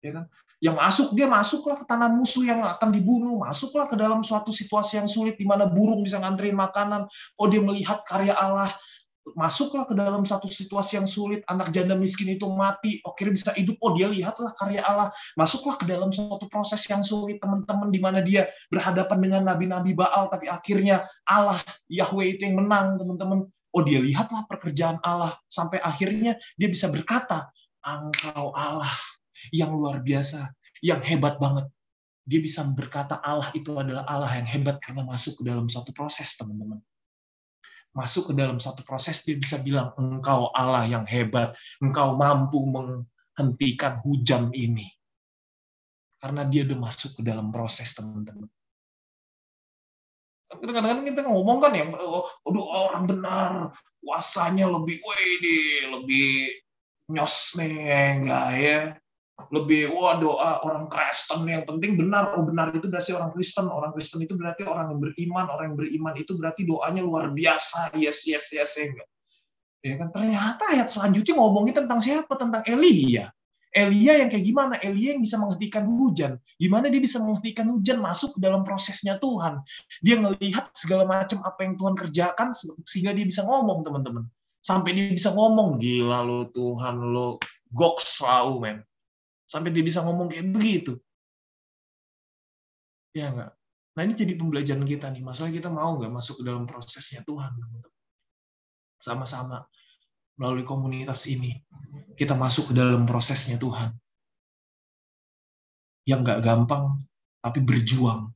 [0.00, 0.24] Ya kan?
[0.56, 3.44] Yang masuk dia masuklah ke tanah musuh yang akan dibunuh.
[3.44, 7.04] Masuklah ke dalam suatu situasi yang sulit di mana burung bisa nganterin makanan.
[7.36, 8.72] Oh dia melihat karya Allah
[9.34, 13.74] masuklah ke dalam satu situasi yang sulit, anak janda miskin itu mati, akhirnya bisa hidup,
[13.82, 18.22] oh dia lihatlah karya Allah, masuklah ke dalam suatu proses yang sulit, teman-teman, di mana
[18.22, 21.58] dia berhadapan dengan nabi-nabi Baal, tapi akhirnya Allah,
[21.90, 23.50] Yahweh itu yang menang, teman-teman.
[23.74, 27.50] Oh dia lihatlah pekerjaan Allah, sampai akhirnya dia bisa berkata,
[27.82, 28.94] engkau Allah
[29.50, 31.66] yang luar biasa, yang hebat banget.
[32.26, 36.34] Dia bisa berkata Allah itu adalah Allah yang hebat karena masuk ke dalam suatu proses,
[36.38, 36.78] teman-teman
[37.96, 44.04] masuk ke dalam satu proses dia bisa bilang engkau Allah yang hebat, engkau mampu menghentikan
[44.04, 44.84] hujan ini.
[46.20, 48.48] Karena dia udah masuk ke dalam proses teman-teman.
[50.46, 52.28] Kadang-kadang kita ngomong kan ya, oh,
[52.86, 53.50] orang benar,
[54.04, 56.28] kuasanya lebih, wede, lebih
[57.10, 58.78] nyos nih, enggak ya
[59.52, 61.46] lebih wah doa orang Kristen.
[61.46, 62.34] Yang penting benar.
[62.34, 63.68] Oh benar itu berarti orang Kristen.
[63.68, 65.46] Orang Kristen itu berarti orang yang beriman.
[65.52, 67.94] Orang yang beriman itu berarti doanya luar biasa.
[67.94, 69.08] Yes yes yes ya enggak?
[69.84, 70.08] Ya kan?
[70.10, 72.32] Ternyata ayat selanjutnya ngomongin tentang siapa?
[72.34, 73.30] Tentang Elia.
[73.76, 74.74] Elia yang kayak gimana?
[74.80, 76.40] Elia yang bisa menghentikan hujan.
[76.56, 79.60] Gimana dia bisa menghentikan hujan masuk ke dalam prosesnya Tuhan?
[80.00, 82.56] Dia ngelihat segala macam apa yang Tuhan kerjakan
[82.88, 84.24] sehingga dia bisa ngomong teman-teman.
[84.64, 87.36] Sampai dia bisa ngomong gila lo Tuhan lo.
[87.76, 88.78] Goks selalu men
[89.46, 90.98] sampai dia bisa ngomong kayak begitu.
[93.14, 93.56] Ya enggak?
[93.96, 95.24] Nah ini jadi pembelajaran kita nih.
[95.24, 97.48] Masalah kita mau nggak masuk ke dalam prosesnya Tuhan.
[99.00, 99.64] Sama-sama
[100.36, 101.56] melalui komunitas ini.
[102.12, 103.96] Kita masuk ke dalam prosesnya Tuhan.
[106.04, 107.00] Yang nggak gampang,
[107.40, 108.28] tapi berjuang.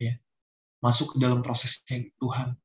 [0.00, 0.16] Ya.
[0.80, 2.56] Masuk ke dalam prosesnya Tuhan.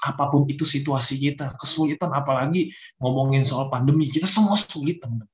[0.00, 5.28] Apa pun itu situasi kita, kesulitan apalagi ngomongin soal pandemi, kita semua sulit, teman-teman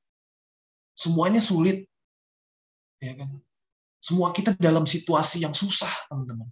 [0.96, 1.84] Semuanya sulit.
[2.98, 3.36] Ya kan?
[4.00, 6.48] Semua kita dalam situasi yang susah, teman-teman.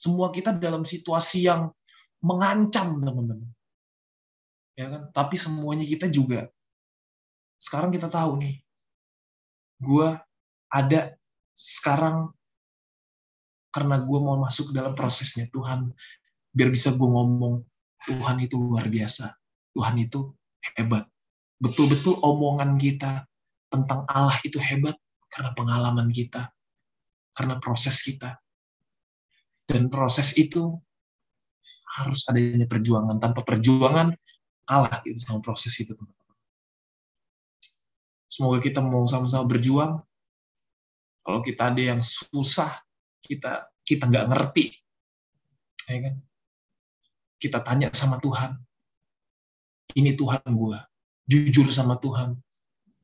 [0.00, 1.70] Semua kita dalam situasi yang
[2.24, 3.50] mengancam, teman-teman.
[4.74, 5.02] Ya kan?
[5.12, 6.48] Tapi semuanya kita juga
[7.60, 8.56] sekarang kita tahu nih.
[9.78, 10.18] Gua
[10.72, 11.14] ada
[11.52, 12.32] sekarang
[13.72, 15.88] karena gue mau masuk dalam prosesnya Tuhan
[16.52, 17.64] biar bisa gue ngomong
[18.04, 19.32] Tuhan itu luar biasa
[19.72, 20.28] Tuhan itu
[20.76, 21.08] hebat
[21.56, 23.24] betul-betul omongan kita
[23.72, 25.00] tentang Allah itu hebat
[25.32, 26.52] karena pengalaman kita,
[27.32, 28.36] karena proses kita.
[29.64, 30.76] Dan proses itu
[31.96, 33.16] harus adanya perjuangan.
[33.16, 34.12] Tanpa perjuangan,
[34.68, 35.96] kalah gitu sama proses itu.
[38.28, 40.04] Semoga kita mau sama-sama berjuang.
[41.24, 42.84] Kalau kita ada yang susah,
[43.24, 44.74] kita kita nggak ngerti,
[45.88, 46.14] ya kan?
[47.40, 48.58] Kita tanya sama Tuhan.
[49.96, 50.78] Ini Tuhan gue.
[51.26, 52.36] Jujur sama Tuhan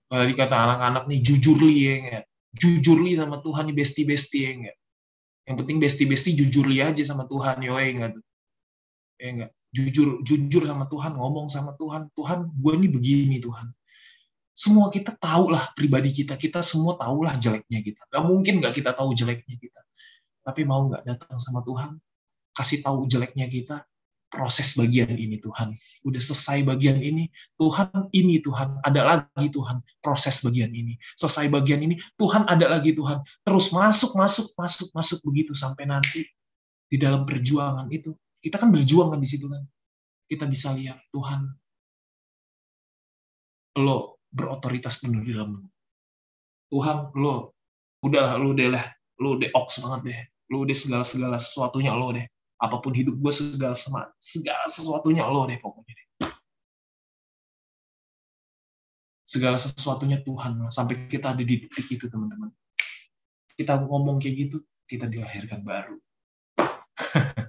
[0.08, 2.24] tadi kata anak-anak nih jujur li ya enggak
[2.56, 4.72] jujur li sama Tuhan nih besti besti ya
[5.48, 8.12] yang penting besti besti jujur li aja sama Tuhan yo ya enggak
[9.20, 13.68] ya jujur jujur sama Tuhan ngomong sama Tuhan Tuhan gue ini begini Tuhan.
[14.58, 18.02] Semua kita tahu lah pribadi kita kita semua tahu lah jeleknya kita.
[18.10, 19.80] Gak mungkin nggak kita tahu jeleknya kita.
[20.42, 22.00] Tapi mau nggak datang sama Tuhan
[22.56, 23.86] kasih tahu jeleknya kita
[24.28, 25.72] proses bagian ini Tuhan.
[26.04, 30.94] Udah selesai bagian ini, Tuhan ini Tuhan, ada lagi Tuhan proses bagian ini.
[31.16, 33.24] Selesai bagian ini, Tuhan ada lagi Tuhan.
[33.42, 36.28] Terus masuk, masuk, masuk, masuk begitu sampai nanti
[36.86, 38.12] di dalam perjuangan itu.
[38.38, 39.64] Kita kan berjuang kan di situ kan.
[40.28, 41.48] Kita bisa lihat Tuhan,
[43.80, 45.56] lo berotoritas penuh di dalam
[46.68, 47.56] Tuhan, lo
[48.04, 48.84] udahlah, lo deh lah,
[49.24, 50.20] lo deh ox banget deh.
[50.52, 55.46] Lo deh segala-segala sesuatunya lo deh apa pun hidup gue segala semat, segala sesuatunya lo
[55.46, 56.06] deh pokoknya deh.
[59.28, 62.50] Segala sesuatunya Tuhan sampai kita ada di titik itu teman-teman.
[63.54, 64.56] Kita ngomong kayak gitu,
[64.90, 65.96] kita dilahirkan baru.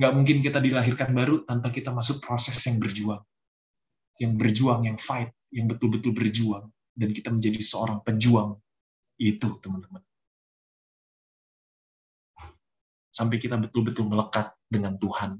[0.00, 3.22] Gak mungkin kita dilahirkan baru tanpa kita masuk proses yang berjuang.
[4.18, 6.72] Yang berjuang, yang fight, yang betul-betul berjuang.
[6.96, 8.58] Dan kita menjadi seorang pejuang.
[9.20, 10.02] Itu teman-teman
[13.12, 15.36] sampai kita betul-betul melekat dengan Tuhan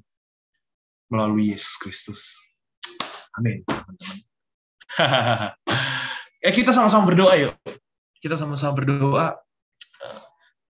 [1.08, 2.36] melalui Yesus Kristus.
[3.36, 4.18] Amin, teman-teman.
[6.44, 7.56] ya kita sama-sama berdoa yuk.
[8.20, 9.40] Kita sama-sama berdoa.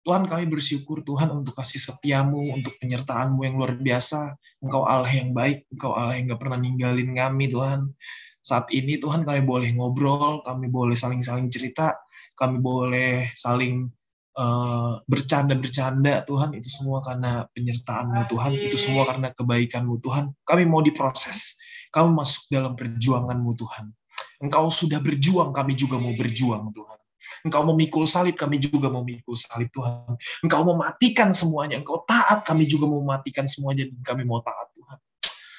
[0.03, 4.35] Tuhan kami bersyukur Tuhan untuk kasih setiamu, untuk penyertaanmu yang luar biasa.
[4.63, 7.91] Engkau Allah yang baik, Engkau Allah yang gak pernah ninggalin kami Tuhan.
[8.39, 11.99] Saat ini Tuhan kami boleh ngobrol, kami boleh saling-saling cerita,
[12.39, 13.91] kami boleh saling
[14.39, 18.51] Eh, bercanda-bercanda Tuhan itu semua karena penyertaanmu Tuhan.
[18.55, 20.31] Itu semua karena kebaikanmu Tuhan.
[20.47, 21.59] Kami mau diproses.
[21.91, 23.91] Kami masuk dalam perjuanganmu Tuhan.
[24.39, 26.99] Engkau sudah berjuang kami juga mau berjuang Tuhan.
[27.43, 30.15] Engkau memikul salib, kami juga mau memikul salib Tuhan.
[30.47, 34.99] Engkau mematikan semuanya, Engkau taat, kami juga mau mematikan semuanya, dan kami mau taat Tuhan.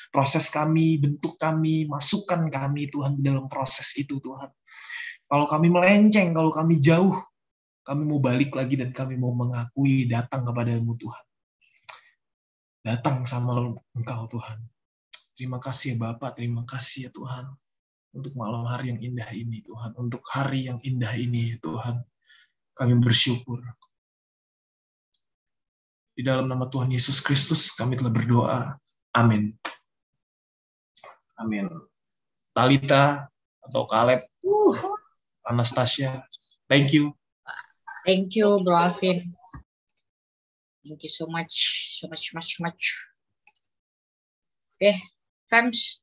[0.08, 4.48] Proses kami, bentuk kami, masukkan kami Tuhan di dalam proses itu Tuhan.
[5.28, 7.14] Kalau kami melenceng, kalau kami jauh,
[7.84, 11.24] kami mau balik lagi dan kami mau mengakui datang kepadamu Tuhan.
[12.80, 14.58] Datang sama Engkau Tuhan.
[15.36, 17.48] Terima kasih ya Bapak, terima kasih ya Tuhan.
[18.10, 19.96] Untuk malam hari yang indah ini Tuhan.
[19.96, 22.02] Untuk hari yang indah ini Tuhan.
[22.76, 23.60] Kami bersyukur.
[26.16, 28.60] Di dalam nama Tuhan Yesus Kristus kami telah berdoa.
[29.16, 29.56] Amin.
[31.40, 31.72] Amin.
[32.52, 33.30] Talita
[33.64, 34.76] atau Kaleb, uh,
[35.48, 36.20] Anastasia,
[36.68, 37.14] thank you.
[38.06, 39.36] Thank you, Bro Alvin.
[40.80, 41.54] Thank you so much,
[42.00, 42.82] so much, much, much.
[44.80, 44.96] Oke, okay,
[45.44, 46.00] fans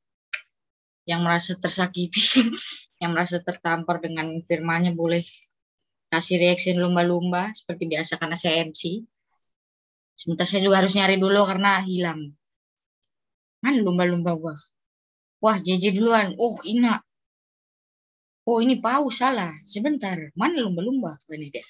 [1.10, 2.22] yang merasa tersakiti,
[3.02, 5.26] yang merasa tertampar dengan firmanya boleh
[6.14, 9.02] kasih reaksi lumba-lumba seperti biasa karena saya MC.
[10.14, 12.38] Sebentar saya juga harus nyari dulu karena hilang.
[13.66, 14.56] Mana lumba-lumba gua?
[15.42, 16.38] Wah, JJ duluan.
[16.38, 17.02] Oh, Ina.
[18.46, 19.54] Oh, ini paus salah.
[19.66, 20.18] Sebentar.
[20.34, 21.14] Mana lumba-lumba?
[21.14, 21.68] Oh, ini deh.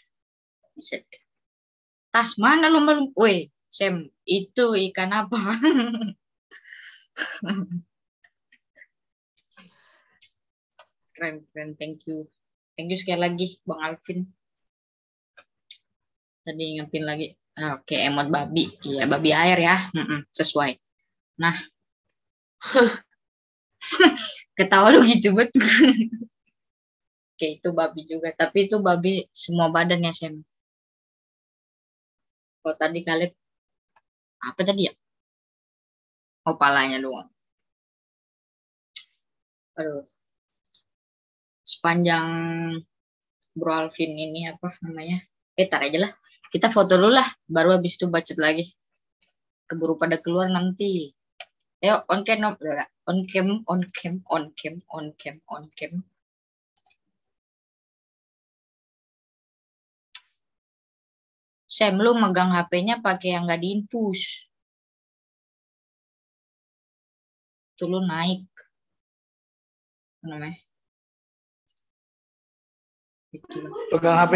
[2.14, 3.12] Tas mana lu belum?
[3.18, 5.38] Woi, Sam, itu ikan apa?
[11.18, 11.74] keren, keren.
[11.76, 12.30] Thank you.
[12.78, 14.30] Thank you sekali lagi, Bang Alvin.
[16.46, 17.34] Tadi ingetin lagi.
[17.58, 18.70] Ah, oke, okay, emot babi.
[18.86, 19.82] Iya, babi air ya.
[20.30, 20.78] Sesuai.
[21.42, 21.58] Nah.
[24.58, 25.62] Ketawa lu gitu betul.
[27.38, 28.34] Oke, itu babi juga.
[28.34, 30.42] Tapi itu babi semua badannya, Sam.
[32.68, 33.32] Kalau tadi kalian
[34.44, 34.94] apa tadi ya?
[36.44, 37.32] Oh, palanya doang.
[39.80, 40.04] Aduh.
[41.64, 42.28] Sepanjang
[43.56, 45.16] Bro Alvin ini apa namanya?
[45.56, 46.12] Eh, tar aja lah.
[46.52, 48.68] Kita foto dulu lah, baru habis itu bacot lagi.
[49.72, 51.16] Keburu pada keluar nanti.
[51.80, 56.04] Ayo, on cam, on cam, on cam, on cam, on cam, on cam.
[61.78, 64.50] Sam lu megang HP-nya pakai yang nggak diinfus.
[67.78, 68.50] Tuh lu naik.
[70.26, 70.58] Namanya?
[73.94, 74.26] Pegang HP